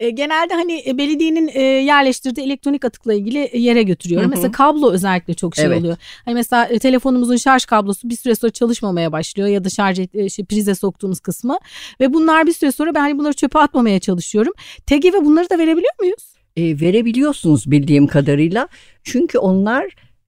[0.00, 4.30] E, genelde hani e, belediyenin e, yerleştirdiği elektronik atıkla ilgili yere götürüyorum.
[4.30, 4.36] Hı hı.
[4.36, 5.80] Mesela kablo özellikle çok şey evet.
[5.80, 5.96] oluyor.
[6.24, 10.44] Hani mesela telefonumuzun şarj kablosu bir süre sonra çalışmamaya başlıyor ya da şarj et, şey,
[10.44, 11.58] prize soktuğumuz kısmı
[12.00, 14.52] ve bunlar bir süre sonra ben hani bunları çöpe atmamaya çalışıyorum.
[14.86, 16.37] TGV bunları da verebiliyor muyuz?
[16.58, 18.68] E, verebiliyorsunuz bildiğim kadarıyla.
[19.04, 19.84] Çünkü onlar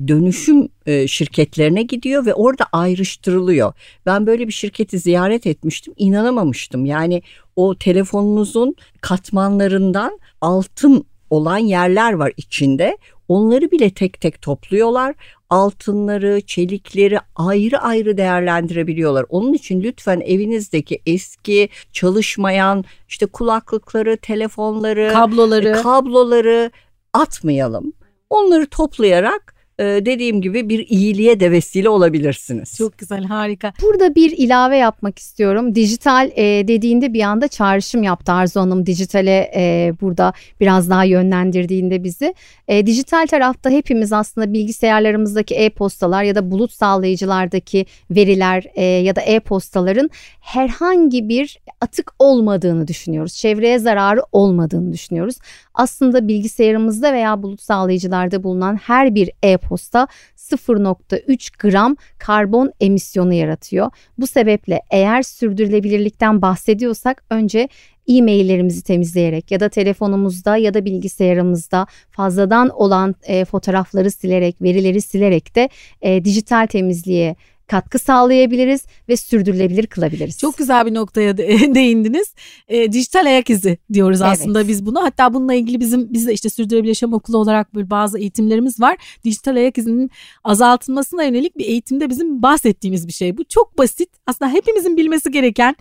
[0.09, 3.73] dönüşüm e, şirketlerine gidiyor ve orada ayrıştırılıyor.
[4.07, 6.87] Ben böyle bir şirketi ziyaret etmiştim, inanamamıştım.
[6.87, 7.23] Yani
[7.57, 12.99] o telefonunuzun katmanlarından altın olan yerler var içinde.
[13.31, 15.15] Onları bile tek tek topluyorlar.
[15.51, 19.27] Altınları, çelikleri ayrı ayrı değerlendirebiliyorlar.
[19.29, 26.71] Onun için lütfen evinizdeki eski çalışmayan işte kulaklıkları, telefonları, kabloları, kabloları
[27.13, 27.93] atmayalım.
[28.31, 32.77] Onları toplayarak e, dediğim gibi bir iyiliğe de vesile olabilirsiniz.
[32.79, 33.73] Çok güzel harika.
[33.83, 35.75] Burada bir ilave yapmak istiyorum.
[35.75, 38.87] Dijital e, dediğinde bir anda çağrışım yaptı Arzu Hanım.
[38.87, 42.35] Dijitale e, burada biraz daha yönlendirdiğinde bizi.
[42.69, 49.21] E, dijital tarafta hepimiz aslında bilgisayarlarımızdaki e-postalar ya da bulut sağlayıcılardaki veriler e, ya da
[49.21, 50.11] e-postaların
[50.41, 53.35] herhangi bir atık olmadığını düşünüyoruz.
[53.35, 55.37] Çevreye zararı olmadığını düşünüyoruz.
[55.75, 63.91] Aslında bilgisayarımızda veya bulut sağlayıcılarda bulunan her bir e-posta 0.3 gram karbon emisyonu yaratıyor.
[64.19, 67.69] Bu sebeple eğer sürdürülebilirlikten bahsediyorsak önce
[68.09, 75.57] e-maillerimizi temizleyerek ya da telefonumuzda ya da bilgisayarımızda fazladan olan e, fotoğrafları silerek, verileri silerek
[75.57, 75.69] de
[76.03, 77.37] e, dijital temizliğe
[77.71, 80.39] katkı sağlayabiliriz ve sürdürülebilir kılabiliriz.
[80.39, 81.37] Çok güzel bir noktaya
[81.75, 82.35] değindiniz.
[82.69, 84.69] E, dijital ayak izi diyoruz aslında evet.
[84.69, 85.03] biz bunu.
[85.03, 88.97] Hatta bununla ilgili bizim biz de işte sürdürülebilir yaşam okulu olarak böyle bazı eğitimlerimiz var.
[89.25, 90.11] Dijital ayak izinin
[90.45, 93.37] azaltılmasına yönelik bir eğitimde bizim bahsettiğimiz bir şey.
[93.37, 94.09] Bu çok basit.
[94.27, 95.77] Aslında hepimizin bilmesi gereken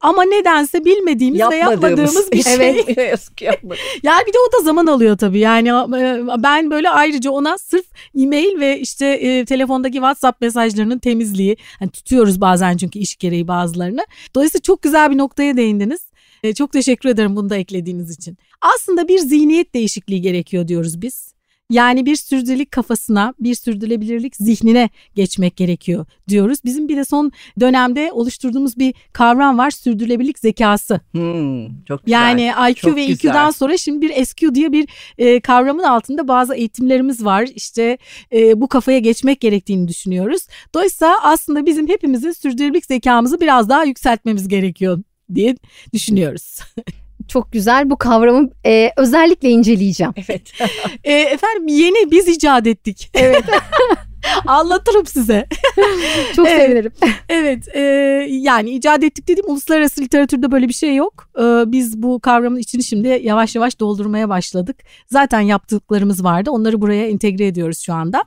[0.00, 2.84] ama nedense bilmediğimiz ve yapmadığımız bir şey.
[2.96, 3.28] Evet.
[4.02, 5.38] yani bir de o da zaman alıyor tabii.
[5.38, 7.86] Yani e, ben böyle ayrıca ona sırf
[8.18, 14.06] e-mail ve işte e, telefondaki WhatsApp mesajlarının temizliği hani tutuyoruz bazen çünkü iş gereği bazılarını.
[14.34, 16.00] Dolayısıyla çok güzel bir noktaya değindiniz.
[16.42, 18.38] E, çok teşekkür ederim bunu da eklediğiniz için.
[18.60, 21.29] Aslında bir zihniyet değişikliği gerekiyor diyoruz biz.
[21.70, 26.58] Yani bir sürdürülebilirlik kafasına, bir sürdürülebilirlik zihnine geçmek gerekiyor diyoruz.
[26.64, 31.00] Bizim bir de son dönemde oluşturduğumuz bir kavram var sürdürülebilirlik zekası.
[31.12, 32.18] Hmm, çok güzel.
[32.18, 33.30] Yani IQ çok ve güzel.
[33.30, 37.48] EQ'dan sonra şimdi bir SQ diye bir e, kavramın altında bazı eğitimlerimiz var.
[37.54, 37.98] İşte
[38.32, 40.46] e, bu kafaya geçmek gerektiğini düşünüyoruz.
[40.74, 45.02] Dolayısıyla aslında bizim hepimizin sürdürülebilirlik zekamızı biraz daha yükseltmemiz gerekiyor
[45.34, 45.56] diye
[45.92, 46.60] düşünüyoruz.
[47.30, 50.12] çok güzel bu kavramı e, özellikle inceleyeceğim.
[50.16, 50.52] Evet.
[51.04, 53.10] e, efendim yeni biz icat ettik.
[53.14, 53.44] Evet.
[54.46, 55.46] Anlatırım size.
[56.36, 56.92] Çok evet, sevinirim.
[57.28, 57.80] Evet e,
[58.30, 61.28] yani icat ettik dedim uluslararası literatürde böyle bir şey yok.
[61.38, 64.76] E, biz bu kavramın içini şimdi yavaş yavaş doldurmaya başladık.
[65.06, 68.24] Zaten yaptıklarımız vardı onları buraya entegre ediyoruz şu anda.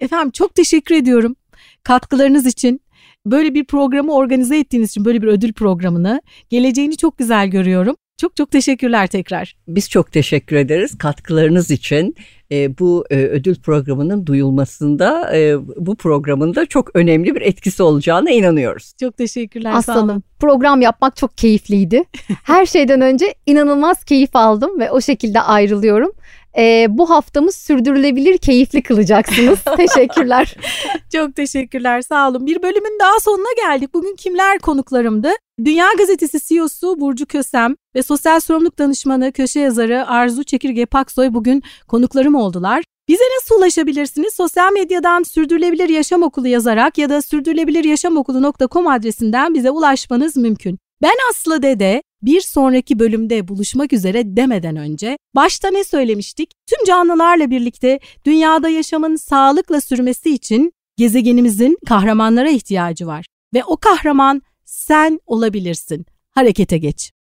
[0.00, 1.36] Efendim çok teşekkür ediyorum
[1.82, 2.80] katkılarınız için
[3.26, 7.96] böyle bir programı organize ettiğiniz için böyle bir ödül programını geleceğini çok güzel görüyorum.
[8.16, 9.56] Çok çok teşekkürler tekrar.
[9.68, 12.14] Biz çok teşekkür ederiz katkılarınız için.
[12.52, 18.30] E, bu e, ödül programının duyulmasında e, bu programın da çok önemli bir etkisi olacağına
[18.30, 18.92] inanıyoruz.
[19.00, 19.72] Çok teşekkürler.
[19.74, 22.02] Aslanım program yapmak çok keyifliydi.
[22.42, 26.12] Her şeyden önce inanılmaz keyif aldım ve o şekilde ayrılıyorum.
[26.58, 29.58] E, bu haftamız sürdürülebilir, keyifli kılacaksınız.
[29.76, 30.56] Teşekkürler.
[31.12, 32.46] Çok teşekkürler sağ olun.
[32.46, 33.94] Bir bölümün daha sonuna geldik.
[33.94, 35.28] Bugün kimler konuklarımdı?
[35.64, 41.62] Dünya Gazetesi CEO'su Burcu Kösem ve sosyal sorumluluk danışmanı, köşe yazarı Arzu Çekirge Paksoy bugün
[41.88, 42.84] konuklarım oldular.
[43.08, 44.34] Bize nasıl ulaşabilirsiniz?
[44.34, 50.78] Sosyal medyadan Sürdürülebilir Yaşam Okulu yazarak ya da sürdürülebiliryaşamokulu.com adresinden bize ulaşmanız mümkün.
[51.02, 56.50] Ben Aslı Dede bir sonraki bölümde buluşmak üzere demeden önce başta ne söylemiştik?
[56.66, 64.42] Tüm canlılarla birlikte dünyada yaşamın sağlıkla sürmesi için gezegenimizin kahramanlara ihtiyacı var ve o kahraman
[64.64, 66.06] sen olabilirsin.
[66.30, 67.15] Harekete geç.